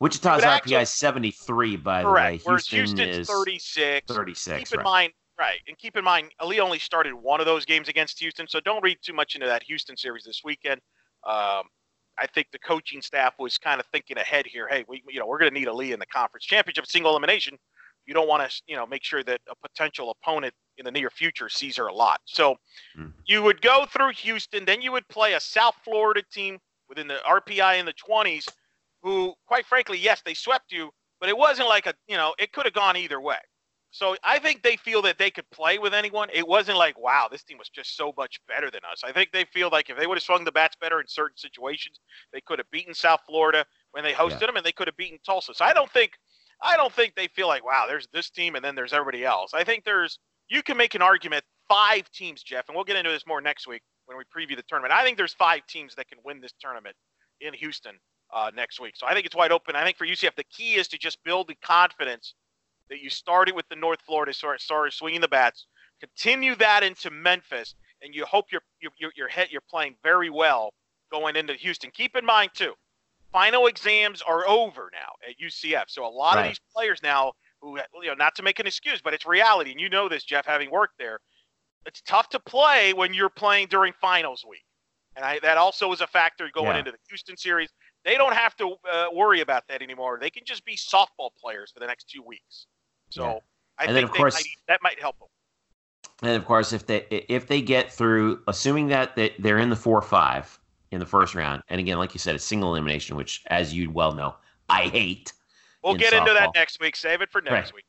[0.00, 2.54] Wichita's RPI actually, is 73, by correct, the way.
[2.54, 4.06] Houston Houston's is 36.
[4.12, 4.58] 36.
[4.58, 4.84] Keep in right.
[4.84, 8.46] mind, right, and keep in mind, Ali only started one of those games against Houston,
[8.48, 10.80] so don't read too much into that Houston series this weekend.
[11.26, 11.62] Um,
[12.20, 14.68] I think the coaching staff was kind of thinking ahead here.
[14.68, 17.12] Hey, we you know we're going to need a lead in the conference championship, single
[17.12, 17.56] elimination.
[18.06, 21.10] You don't want to you know make sure that a potential opponent in the near
[21.10, 22.20] future sees her a lot.
[22.24, 22.56] So
[22.98, 23.12] mm.
[23.26, 26.58] you would go through Houston, then you would play a South Florida team
[26.88, 28.48] within the RPI in the 20s,
[29.02, 30.90] who quite frankly, yes, they swept you,
[31.20, 33.38] but it wasn't like a you know it could have gone either way.
[33.90, 36.28] So I think they feel that they could play with anyone.
[36.32, 39.02] It wasn't like, wow, this team was just so much better than us.
[39.04, 41.38] I think they feel like if they would have swung the bats better in certain
[41.38, 42.00] situations,
[42.32, 44.48] they could have beaten South Florida when they hosted yeah.
[44.48, 45.54] them, and they could have beaten Tulsa.
[45.54, 46.12] So I don't think,
[46.62, 49.52] I don't think they feel like, wow, there's this team and then there's everybody else.
[49.54, 50.18] I think there's,
[50.50, 53.66] you can make an argument five teams, Jeff, and we'll get into this more next
[53.66, 53.82] week.
[54.06, 54.92] when we preview the tournament.
[54.92, 56.96] I think there's five teams that can win this tournament
[57.40, 57.92] in Houston
[58.34, 58.94] uh, next week.
[58.96, 59.76] So I think it's wide open.
[59.76, 62.34] I think for UCF, the key is to just build the confidence
[62.90, 65.66] that you started with the North Florida, started, started swinging the bats,
[66.00, 70.72] continue that into Memphis, and you hope you're you're you're, hit, you're playing very well
[71.10, 71.90] going into Houston.
[71.90, 72.74] Keep in mind too,
[73.32, 76.42] final exams are over now at UCF, so a lot right.
[76.42, 79.72] of these players now who you know not to make an excuse, but it's reality,
[79.72, 81.18] and you know this, Jeff, having worked there.
[81.86, 84.64] It's tough to play when you're playing during finals week,
[85.16, 86.78] and I, that also is a factor going yeah.
[86.78, 87.70] into the Houston series.
[88.04, 90.18] They don't have to uh, worry about that anymore.
[90.20, 92.66] They can just be softball players for the next two weeks.
[93.10, 93.38] So yeah.
[93.78, 95.28] I and think then of course, might, that might help them.
[96.22, 100.02] And of course, if they if they get through, assuming that they're in the four
[100.02, 100.58] five
[100.90, 103.90] in the first round, and again, like you said, a single elimination, which, as you
[103.90, 104.34] well know,
[104.68, 105.32] I hate.
[105.82, 106.20] We'll get softball.
[106.20, 106.96] into that next week.
[106.96, 107.74] Save it for next right.
[107.74, 107.84] week.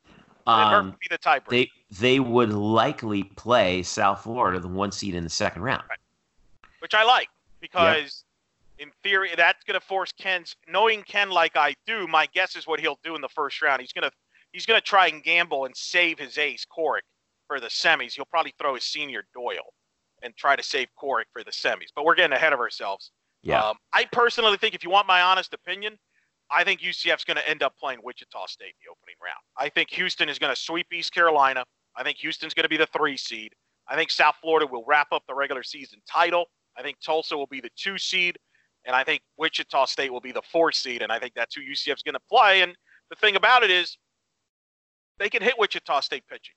[0.46, 1.48] Um, be the tiebreaker.
[1.48, 5.98] They they would likely play South Florida, the one seed in the second round, right.
[6.80, 7.28] which I like
[7.60, 8.24] because
[8.78, 10.56] in theory that's going to force Ken's.
[10.68, 13.80] Knowing Ken like I do, my guess is what he'll do in the first round.
[13.80, 14.12] He's going to
[14.52, 17.02] he's going to try and gamble and save his ace Corrick
[17.46, 18.12] for the semis.
[18.12, 19.72] He'll probably throw his senior Doyle
[20.22, 21.88] and try to save Corrick for the semis.
[21.94, 23.10] But we're getting ahead of ourselves.
[23.42, 23.62] Yeah.
[23.62, 25.98] Um, I personally think, if you want my honest opinion,
[26.50, 29.40] I think UCF's going to end up playing Wichita State in the opening round.
[29.56, 31.64] I think Houston is going to sweep East Carolina.
[31.96, 33.52] I think Houston's going to be the three seed.
[33.88, 36.46] I think South Florida will wrap up the regular season title.
[36.76, 38.36] I think Tulsa will be the two seed.
[38.84, 41.02] And I think Wichita State will be the four seed.
[41.02, 42.62] And I think that's who UCF's going to play.
[42.62, 42.74] And
[43.10, 43.96] the thing about it is,
[45.20, 46.54] they can hit Wichita State pitching.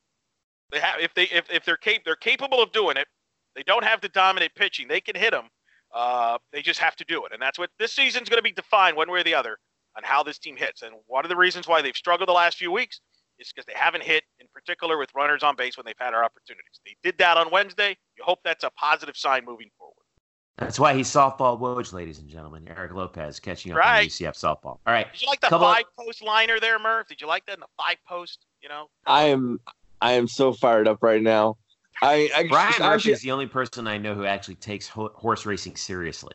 [0.71, 3.07] They have if they if, if they're cap- they're capable of doing it.
[3.55, 4.87] They don't have to dominate pitching.
[4.87, 5.45] They can hit them.
[5.93, 8.51] Uh, they just have to do it, and that's what this season's going to be
[8.51, 9.59] defined one way or the other
[9.95, 10.81] on how this team hits.
[10.81, 12.99] And one of the reasons why they've struggled the last few weeks
[13.37, 16.23] is because they haven't hit, in particular with runners on base when they've had our
[16.23, 16.79] opportunities.
[16.83, 17.95] They did that on Wednesday.
[18.17, 19.93] You hope that's a positive sign moving forward.
[20.57, 22.67] That's why he's softball Woj, ladies and gentlemen.
[22.75, 24.01] Eric Lopez catching up right.
[24.01, 24.79] on UCF softball.
[24.85, 25.11] All right.
[25.11, 27.07] Did you like the Couple five post liner there, Murph?
[27.07, 28.45] Did you like that in the five post?
[28.63, 28.89] You know.
[29.05, 29.59] I am
[30.01, 31.57] I am so fired up right now.
[32.01, 35.45] I, I Brian Murphy is the only person I know who actually takes ho- horse
[35.45, 36.33] racing seriously.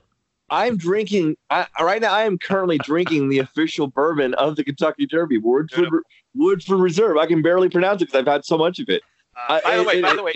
[0.51, 2.13] I'm drinking I, right now.
[2.13, 5.89] I am currently drinking the official bourbon of the Kentucky Derby, Woodford
[6.35, 7.17] Woodford Reserve.
[7.17, 9.03] I can barely pronounce it because I've had so much of it.
[9.49, 10.35] Uh, by, the way, by the way,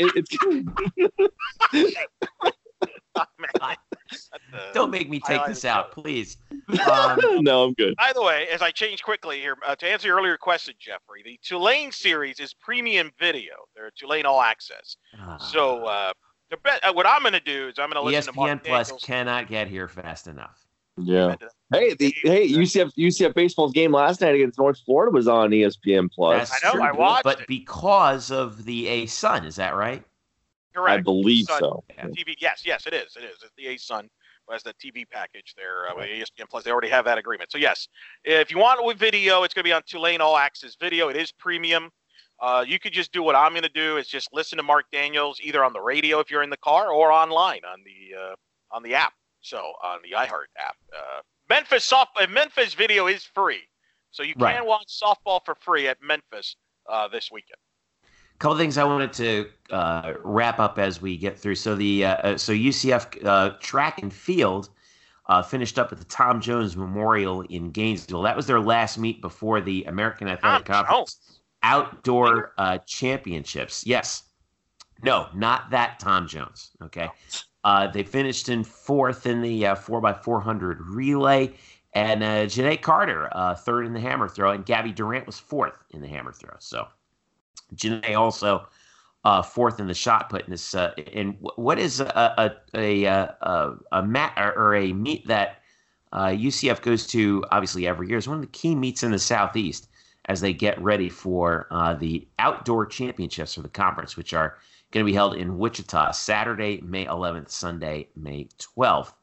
[4.72, 6.38] Don't make me take this out, please.
[6.90, 7.94] Um, no, I'm good.
[7.96, 11.22] By the way, as I change quickly here, uh, to answer your earlier question, Jeffrey,
[11.22, 13.52] the Tulane series is premium video.
[13.74, 14.96] They're Tulane All Access.
[15.18, 15.36] Ah.
[15.36, 16.12] So uh,
[16.50, 18.40] the be- uh, what I'm going to do is I'm going to listen ESPN to
[18.40, 19.04] Mark Plus Daniels.
[19.04, 20.66] cannot get here fast enough.
[20.96, 21.36] Yeah.
[21.72, 26.10] Hey, the hey UCF UCF baseball's game last night against North Florida was on ESPN
[26.10, 26.50] Plus.
[26.50, 27.46] That's I know, true, I watched but it.
[27.48, 30.02] because of the A Sun, is that right?
[30.74, 31.00] Correct.
[31.00, 31.84] I believe Sun, so.
[31.98, 33.16] TV, yes, yes, it is.
[33.16, 33.42] It is.
[33.42, 34.08] It's the A Sun
[34.52, 36.64] has the TV package there uh, with ESPN Plus.
[36.64, 37.50] They already have that agreement.
[37.50, 37.88] So yes,
[38.24, 41.08] if you want with video, it's going to be on Tulane All Access Video.
[41.08, 41.90] It is premium.
[42.40, 44.86] Uh, you could just do what I'm going to do is just listen to Mark
[44.92, 48.34] Daniels either on the radio if you're in the car or online on the uh,
[48.70, 49.12] on the app.
[49.40, 53.62] So on the iHeart app, uh, Memphis soft uh, Memphis video is free,
[54.10, 54.66] so you can right.
[54.66, 56.56] watch softball for free at Memphis
[56.88, 57.58] uh, this weekend
[58.42, 61.54] couple things I wanted to uh, wrap up as we get through.
[61.54, 64.68] So the uh, uh so UCF uh, track and field
[65.26, 68.22] uh, finished up at the Tom Jones Memorial in Gainesville.
[68.22, 71.40] That was their last meet before the American Athletic Tom Conference Jones.
[71.62, 73.86] Outdoor uh, Championships.
[73.86, 74.24] Yes,
[75.04, 76.72] no, not that Tom Jones.
[76.82, 77.08] Okay,
[77.94, 81.54] they finished in fourth in the four x four hundred relay.
[81.94, 83.28] And uh, Janae Carter,
[83.58, 86.56] third in the hammer throw, and Gabby Durant was fourth in the hammer throw.
[86.58, 86.88] So
[87.74, 88.66] Janae also
[89.24, 90.74] uh, fourth in the shot put in this.
[90.74, 95.62] Uh, and what is a a a, a, a mat or a meet that
[96.12, 99.18] uh, UCF goes to obviously every year is one of the key meets in the
[99.18, 99.88] southeast
[100.26, 104.58] as they get ready for uh, the outdoor championships for the conference, which are
[104.92, 109.14] going to be held in Wichita Saturday, May 11th, Sunday, May 12th,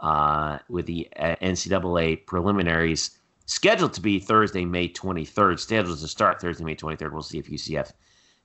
[0.00, 3.19] uh, with the uh, NCAA preliminaries
[3.50, 5.58] scheduled to be Thursday, May 23rd.
[5.58, 7.12] Scheduled to start Thursday, May 23rd.
[7.12, 7.92] We'll see if UCF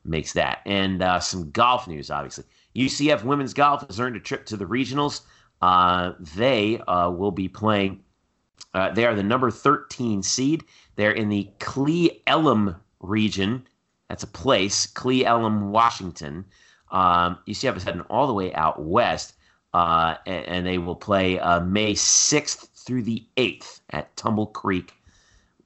[0.04, 0.62] makes that.
[0.66, 2.46] And uh, some golf news, obviously.
[2.76, 5.22] UCF women's golf has earned a trip to the regionals.
[5.62, 8.04] Uh, they uh, will be playing.
[8.74, 10.64] Uh, they are the number 13 seed.
[10.96, 13.68] They're in the Cle Elum region.
[14.10, 16.46] That's a place, Cle Elum, Washington.
[16.92, 19.36] Um, UCF is heading all the way out west,
[19.74, 24.94] uh, and, and, they will play uh, May 6th through the 8th at Tumble Creek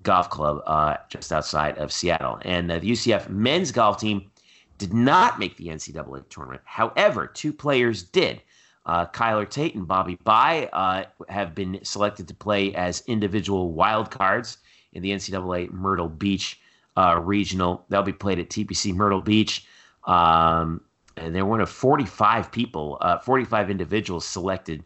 [0.04, 2.40] Golf Club uh, just outside of Seattle.
[2.44, 4.32] And uh, the UCF men's golf team
[4.78, 6.62] did not make the NCAA tournament.
[6.64, 8.42] However, two players did.
[8.86, 14.10] Uh, Kyler Tate and Bobby By uh, have been selected to play as individual wild
[14.10, 14.58] cards
[14.94, 16.60] in the NCAA Myrtle Beach
[16.98, 17.86] uh, regional.
[17.90, 19.66] They'll be played at TPC Myrtle Beach.
[20.06, 20.82] Um,
[21.18, 24.84] and they're one of 45 people, uh, 45 individuals selected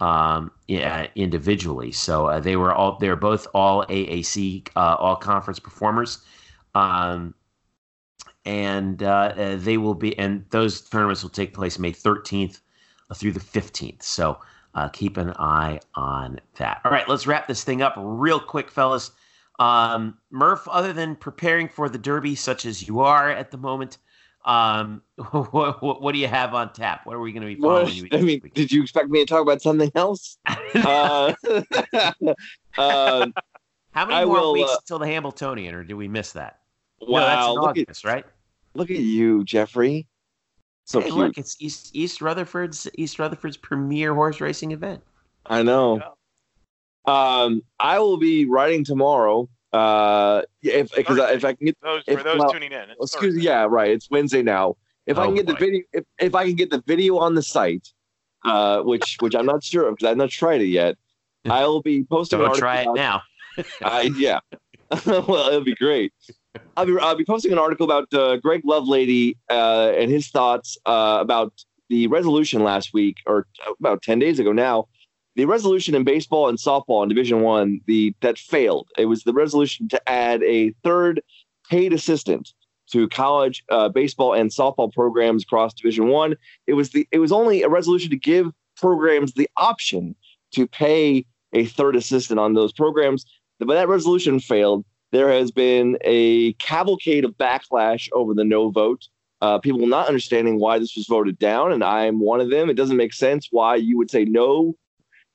[0.00, 1.92] um, yeah, individually.
[1.92, 6.18] So uh, they were all they're both all AAC uh, all conference performers,
[6.74, 7.34] um,
[8.44, 12.60] and uh, uh, they will be and those tournaments will take place May 13th
[13.14, 14.02] through the 15th.
[14.02, 14.38] So
[14.74, 16.80] uh, keep an eye on that.
[16.84, 19.10] All right, let's wrap this thing up real quick, fellas.
[19.58, 23.96] Um, Murph, other than preparing for the Derby, such as you are at the moment,
[24.46, 25.02] um,
[25.50, 27.04] what, what, what, do you have on tap?
[27.04, 28.08] What are we going to be following?
[28.12, 30.38] I mean, did you expect me to talk about something else?
[30.46, 31.34] uh,
[32.78, 33.26] uh,
[33.90, 36.60] How many I more will, weeks uh, till the Hambletonian, or did we miss that?
[37.00, 38.24] Wow, no, that's in August, at, right?
[38.74, 40.06] Look at you, Jeffrey.
[40.84, 41.18] So hey, cute.
[41.18, 45.02] look, it's East East Rutherford's East Rutherford's premier horse racing event.
[45.44, 46.00] I know.
[47.06, 52.18] Um, I will be riding tomorrow uh, if because if I can get those if,
[52.18, 53.90] for those well, tuning in, excuse me, yeah, right.
[53.90, 54.76] It's Wednesday now.
[55.06, 55.52] If oh, I can get boy.
[55.52, 57.92] the video, if, if I can get the video on the site,
[58.44, 60.96] uh, which which I'm not sure of because I've not tried it yet,
[61.48, 62.38] I'll be posting.
[62.38, 63.22] Don't try it now.
[63.82, 64.40] uh, yeah,
[65.06, 66.12] well, it'll be great.
[66.76, 70.78] I'll be I'll be posting an article about uh, Greg Lovelady uh, and his thoughts
[70.86, 71.52] uh, about
[71.88, 73.46] the resolution last week or
[73.78, 74.86] about ten days ago now
[75.36, 78.88] the resolution in baseball and softball in Division One, the that failed.
[78.98, 81.22] It was the resolution to add a third
[81.70, 82.52] paid assistant
[82.92, 86.36] to college uh, baseball and softball programs across Division One.
[86.66, 90.16] It was the it was only a resolution to give programs the option
[90.52, 93.26] to pay a third assistant on those programs.
[93.58, 94.84] But that resolution failed.
[95.12, 99.06] There has been a cavalcade of backlash over the no vote.
[99.42, 102.70] Uh, people not understanding why this was voted down, and I'm one of them.
[102.70, 104.74] It doesn't make sense why you would say no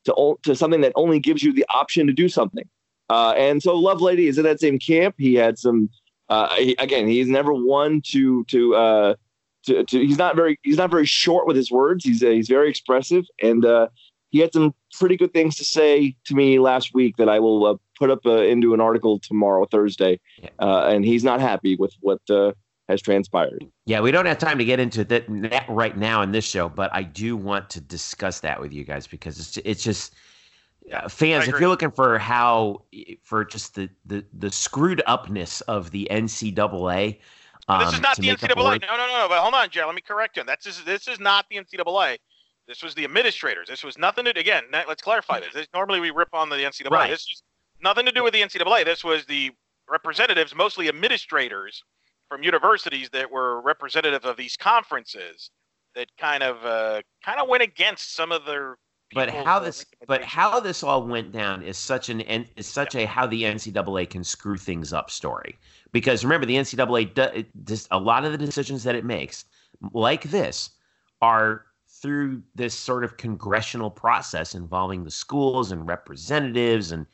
[0.06, 2.68] to, to something that only gives you the option to do something.
[3.10, 5.16] Uh, and so Lovelady is in that same camp.
[5.18, 5.90] He had some,
[6.30, 9.16] uh, he, again, he's never one to, to, uh,
[9.66, 12.06] to, to, he's not very, he's not very short with his words.
[12.06, 13.26] He's, uh, he's very expressive.
[13.42, 13.88] And uh,
[14.30, 17.66] he had some pretty good things to say to me last week that I will
[17.66, 20.20] uh, put up into an article tomorrow, Thursday.
[20.60, 22.22] and he's not happy with what,
[22.90, 23.66] has transpired.
[23.86, 26.94] Yeah, we don't have time to get into that right now in this show, but
[26.94, 30.16] I do want to discuss that with you guys because it's it's just
[30.92, 31.48] uh, fans.
[31.48, 32.84] If you're looking for how
[33.24, 37.20] for just the the the screwed upness of the NCAA.
[37.68, 38.82] Um, this is not the NCAA.
[38.82, 39.18] No, no, no.
[39.20, 39.26] no.
[39.30, 39.86] But hold on, Jerry.
[39.86, 40.44] Let me correct you.
[40.44, 42.18] That's this, this is not the NCAA.
[42.68, 43.68] This was the administrators.
[43.68, 44.64] This was nothing to again.
[44.72, 45.54] Let's clarify this.
[45.54, 46.90] this normally we rip on the NCAA.
[46.90, 47.10] Right.
[47.10, 47.44] This is
[47.82, 48.86] nothing to do with the NCAA.
[48.86, 49.52] This was the
[49.90, 51.84] representatives, mostly administrators,
[52.32, 55.50] from universities that were representative of these conferences
[55.96, 58.78] that kind of uh, kind of went against some of their
[59.14, 63.06] but how this but how this all went down is such an is such a
[63.06, 65.58] how the NCAA can screw things up story.
[65.92, 69.44] Because remember the NCAA does a lot of the decisions that it makes
[69.92, 70.70] like this
[71.22, 77.06] are through this sort of congressional process involving the schools and representatives and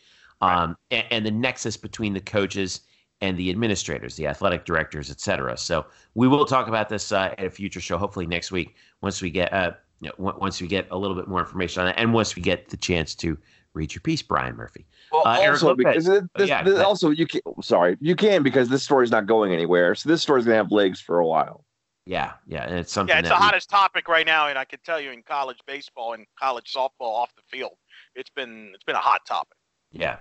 [0.41, 0.77] um, right.
[0.91, 2.81] and, and the nexus between the coaches
[3.21, 5.57] and the administrators, the athletic directors, et cetera.
[5.57, 9.21] So we will talk about this uh, at a future show, hopefully next week, once
[9.21, 11.95] we get uh, you know, once we get a little bit more information on it,
[11.97, 13.37] and once we get the chance to
[13.73, 14.85] read your piece, Brian Murphy.
[15.11, 18.69] Well, uh, also because this, oh, yeah, this, also you can sorry you can because
[18.69, 21.63] this story's not going anywhere, so this story's gonna have legs for a while.
[22.05, 23.13] Yeah, yeah, and it's something.
[23.13, 25.59] Yeah, it's the we, hottest topic right now, and I can tell you in college
[25.65, 27.77] baseball and college softball off the field,
[28.15, 29.57] it's been it's been a hot topic.
[29.91, 30.17] Yeah,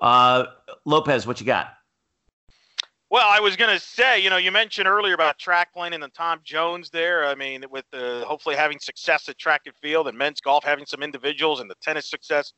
[0.00, 0.46] uh,
[0.84, 1.74] Lopez, what you got?
[3.10, 6.02] Well, I was going to say, you know, you mentioned earlier about track playing and
[6.02, 7.26] the Tom Jones there.
[7.26, 10.86] I mean, with the hopefully having success at track and field and men's golf having
[10.86, 12.52] some individuals and the tennis success.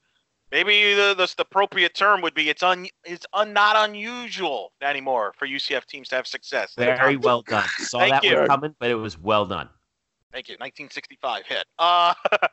[0.50, 5.32] Maybe the, the, the appropriate term would be it's un it's un, not unusual anymore
[5.38, 6.74] for UCF teams to have success.
[6.76, 7.66] Very well done.
[7.78, 8.36] Saw Thank that you.
[8.36, 9.70] one coming, but it was well done.
[10.30, 10.54] Thank you.
[10.54, 11.64] 1965 hit.
[11.78, 12.12] Uh,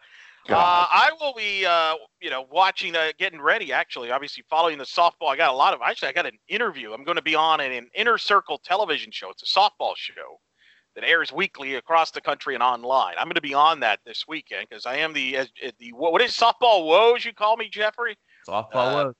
[0.48, 3.72] Uh, I will be, uh, you know, watching, uh, getting ready.
[3.72, 5.30] Actually, obviously following the softball.
[5.30, 5.82] I got a lot of.
[5.86, 6.94] Actually, I got an interview.
[6.94, 9.30] I'm going to be on an, an Inner Circle television show.
[9.30, 10.40] It's a softball show
[10.96, 13.16] that airs weekly across the country and online.
[13.18, 15.48] I'm going to be on that this weekend because I am the
[15.80, 18.18] the what is softball woes you call me, Jeffrey?
[18.48, 19.16] Softball uh, woes.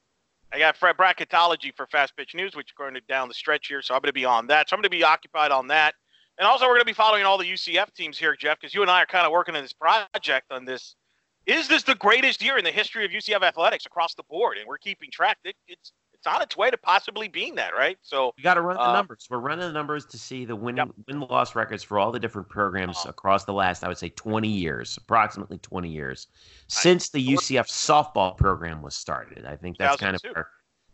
[0.52, 3.68] I got Fred bracketology for Fast Pitch News, which is going to down the stretch
[3.68, 4.68] here, so I'm going to be on that.
[4.68, 5.94] So I'm going to be occupied on that.
[6.40, 8.82] And also, we're going to be following all the UCF teams here, Jeff, because you
[8.82, 10.96] and I are kind of working on this project on this
[11.46, 14.58] is this the greatest year in the history of UCF athletics across the board?
[14.58, 15.38] And we're keeping track.
[15.44, 17.98] It, it's it's on its way to possibly being that, right?
[18.02, 19.26] So you got to run the uh, numbers.
[19.30, 20.90] We're running the numbers to see the win yep.
[21.08, 23.10] win loss records for all the different programs uh-huh.
[23.10, 26.28] across the last, I would say, 20 years, approximately 20 years,
[26.68, 29.46] since the UCF softball program was started.
[29.46, 30.48] I think that's kind of our,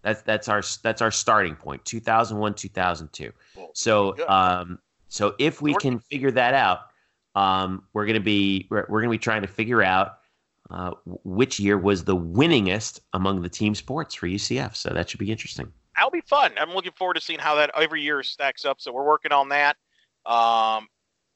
[0.04, 3.32] that's that's our that's our starting point, 2001, 2002.
[3.74, 4.78] So um,
[5.10, 6.82] so if we can figure that out,
[7.34, 10.20] um, we're gonna be we're, we're gonna be trying to figure out
[10.70, 10.92] uh,
[11.24, 14.76] which year was the winningest among the team sports for UCF.
[14.76, 15.72] So that should be interesting.
[15.96, 16.54] That'll be fun.
[16.58, 18.82] I'm looking forward to seeing how that every year stacks up.
[18.82, 19.78] So we're working on that.
[20.26, 20.88] Um,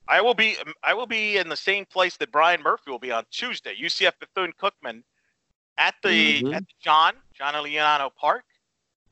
[0.08, 3.12] I will be I will be in the same place that Brian Murphy will be
[3.12, 3.76] on Tuesday.
[3.80, 5.04] UCF Bethune Cookman
[5.78, 6.54] at the mm-hmm.
[6.54, 8.44] at the John John Euliano Park.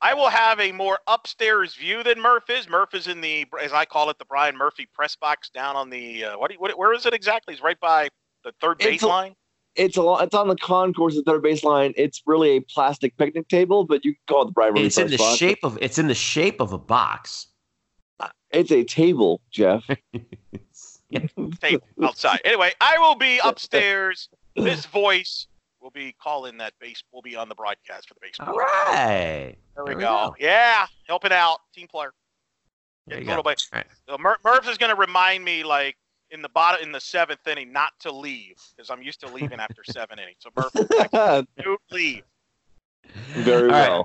[0.00, 2.68] I will have a more upstairs view than Murph is.
[2.68, 5.90] Murph is in the, as I call it, the Brian Murphy press box down on
[5.90, 7.52] the, uh, what, what, where is it exactly?
[7.54, 8.08] It's right by
[8.44, 9.34] the third baseline
[9.78, 10.22] it's a lot.
[10.24, 11.94] It's on the concourse at third baseline.
[11.96, 15.08] It's really a plastic picnic table, but you can call it the Brian It's in
[15.08, 15.38] the spot.
[15.38, 15.78] shape of.
[15.80, 17.46] It's in the shape of a box.
[18.50, 19.84] It's a table, Jeff.
[21.60, 22.40] table outside.
[22.44, 24.28] Anyway, I will be upstairs.
[24.56, 25.46] This voice
[25.80, 27.02] will be calling that base.
[27.12, 28.48] Will be on the broadcast for the baseball.
[28.48, 29.54] All right.
[29.76, 30.30] There we, there we go.
[30.30, 30.36] go.
[30.40, 32.12] Yeah, helping out, team player.
[33.06, 33.50] There you little go.
[33.50, 33.62] bit.
[33.72, 33.86] Right.
[34.08, 35.96] So Mur- Murph is going to remind me like
[36.30, 39.60] in the bottom in the seventh inning not to leave because I'm used to leaving
[39.60, 40.38] after seven innings.
[40.40, 42.22] So Murphy, don't leave.
[43.34, 43.96] Very All well.
[43.98, 44.04] Right.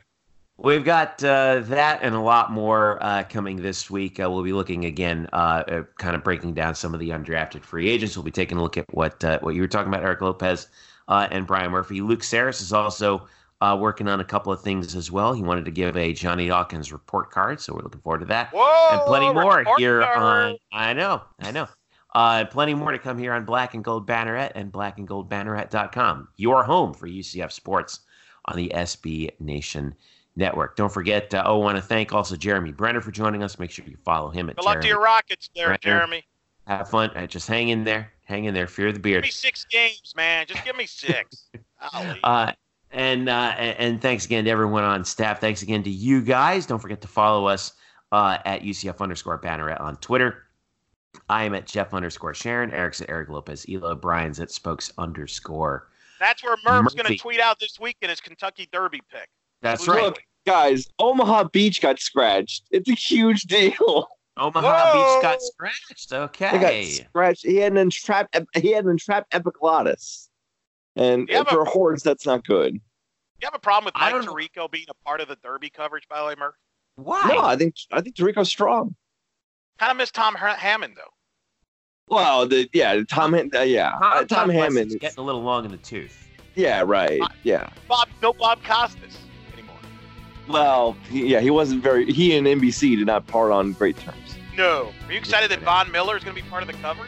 [0.58, 4.20] We've got uh, that and a lot more uh, coming this week.
[4.20, 7.64] Uh, we'll be looking again, uh, uh, kind of breaking down some of the undrafted
[7.64, 8.16] free agents.
[8.16, 10.68] We'll be taking a look at what uh, what you were talking about, Eric Lopez
[11.08, 12.02] and Brian Murphy.
[12.02, 13.28] Luke Saris is also
[13.62, 15.34] working on a couple of things as well.
[15.34, 18.52] He wanted to give a Johnny Dawkins report card, so we're looking forward to that.
[18.54, 20.18] Whoa, and plenty more here card.
[20.18, 20.58] on.
[20.72, 21.68] I know, I know.
[22.16, 26.94] Uh, plenty more to come here on Black and Gold Banneret and blackandgoldbanneret.com, your home
[26.94, 28.02] for UCF sports
[28.46, 29.96] on the SB Nation
[30.36, 30.76] Network.
[30.76, 33.58] Don't forget, uh, oh, I want to thank also Jeremy Brener for joining us.
[33.58, 35.82] Make sure you follow him at Good luck to your Rockets there, Brener.
[35.82, 36.24] Jeremy.
[36.68, 37.10] Have fun.
[37.16, 38.12] Uh, just hang in there.
[38.26, 38.68] Hang in there.
[38.68, 39.24] Fear the beard.
[39.24, 40.46] Give me six games, man.
[40.48, 41.50] Just give me six.
[42.24, 42.52] uh,
[42.92, 45.42] and, uh, and thanks again to everyone on staff.
[45.42, 46.68] Thanks again to you guys.
[46.68, 47.74] Don't forget to follow us
[48.12, 50.44] uh, at UCF underscore Banneret on Twitter
[51.30, 52.72] I am at Jeff underscore Sharon.
[52.72, 53.96] Eric's at Eric Lopez Elo.
[53.96, 55.90] Brian's at Spokes underscore.
[56.20, 59.28] That's where Murph's going to tweet out this week in his Kentucky Derby pick.
[59.62, 60.04] That's right.
[60.04, 62.64] Look, guys, Omaha Beach got scratched.
[62.72, 64.08] It's a huge deal.
[64.38, 64.94] Omaha Whoa!
[64.94, 66.12] Beach got scratched.
[66.12, 66.60] Okay.
[66.60, 67.46] got scratched.
[67.46, 68.36] He had an entrapped.
[68.56, 70.30] He had an entrapped epiglottis,
[70.96, 72.74] and, and for a horse, that's not good.
[72.74, 76.20] You have a problem with Mike Tirico being a part of the Derby coverage, by
[76.20, 76.56] the way, Murph?
[76.96, 77.28] Why?
[77.28, 78.96] No, I think I think Tirico's strong.
[79.80, 81.12] Kind of miss Tom Hammond though.
[82.14, 85.66] Well, the yeah, Tom, uh, yeah, Tom, uh, Tom Hammond is getting a little long
[85.66, 86.28] in the tooth.
[86.56, 87.22] Yeah, right.
[87.44, 87.70] Yeah.
[87.88, 89.18] Bob, no Bob Costas
[89.54, 89.78] anymore.
[90.48, 92.12] Well, yeah, he wasn't very.
[92.12, 94.18] He and NBC did not part on great terms.
[94.56, 94.92] No.
[95.08, 97.08] Are you excited that Von Miller is going to be part of the cover?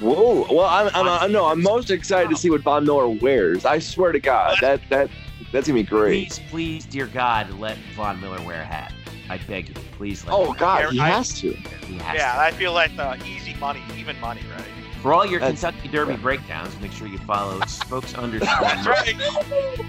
[0.00, 0.46] Whoa!
[0.50, 3.64] Well, I'm, I'm, I'm no, I'm most excited to see what Von Miller wears.
[3.64, 5.08] I swear to God, that that
[5.52, 6.28] that's gonna be great.
[6.28, 8.92] Please, please, dear God, let Von Miller wear a hat.
[9.32, 10.26] I beg you, please.
[10.26, 11.52] Let oh God, he has to.
[11.86, 12.40] He has yeah, to.
[12.40, 14.66] I feel like uh, easy money, even money, right?
[15.00, 16.18] For all your That's, Kentucky Derby yeah.
[16.18, 19.80] breakdowns, make sure you follow spokes underscore right.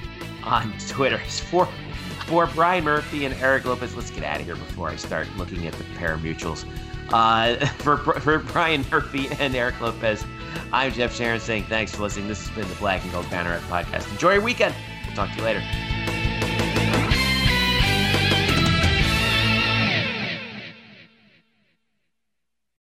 [0.43, 1.17] on Twitter.
[1.17, 1.67] For
[2.25, 5.67] for Brian Murphy and Eric Lopez, let's get out of here before I start looking
[5.67, 6.65] at the pari-mutuels.
[7.11, 10.23] Uh, for for Brian Murphy and Eric Lopez,
[10.71, 12.29] I'm Jeff Sharon saying thanks for listening.
[12.29, 14.09] This has been the Black and Gold Banneret podcast.
[14.09, 14.73] Enjoy your weekend.
[15.05, 16.22] We'll talk to you later.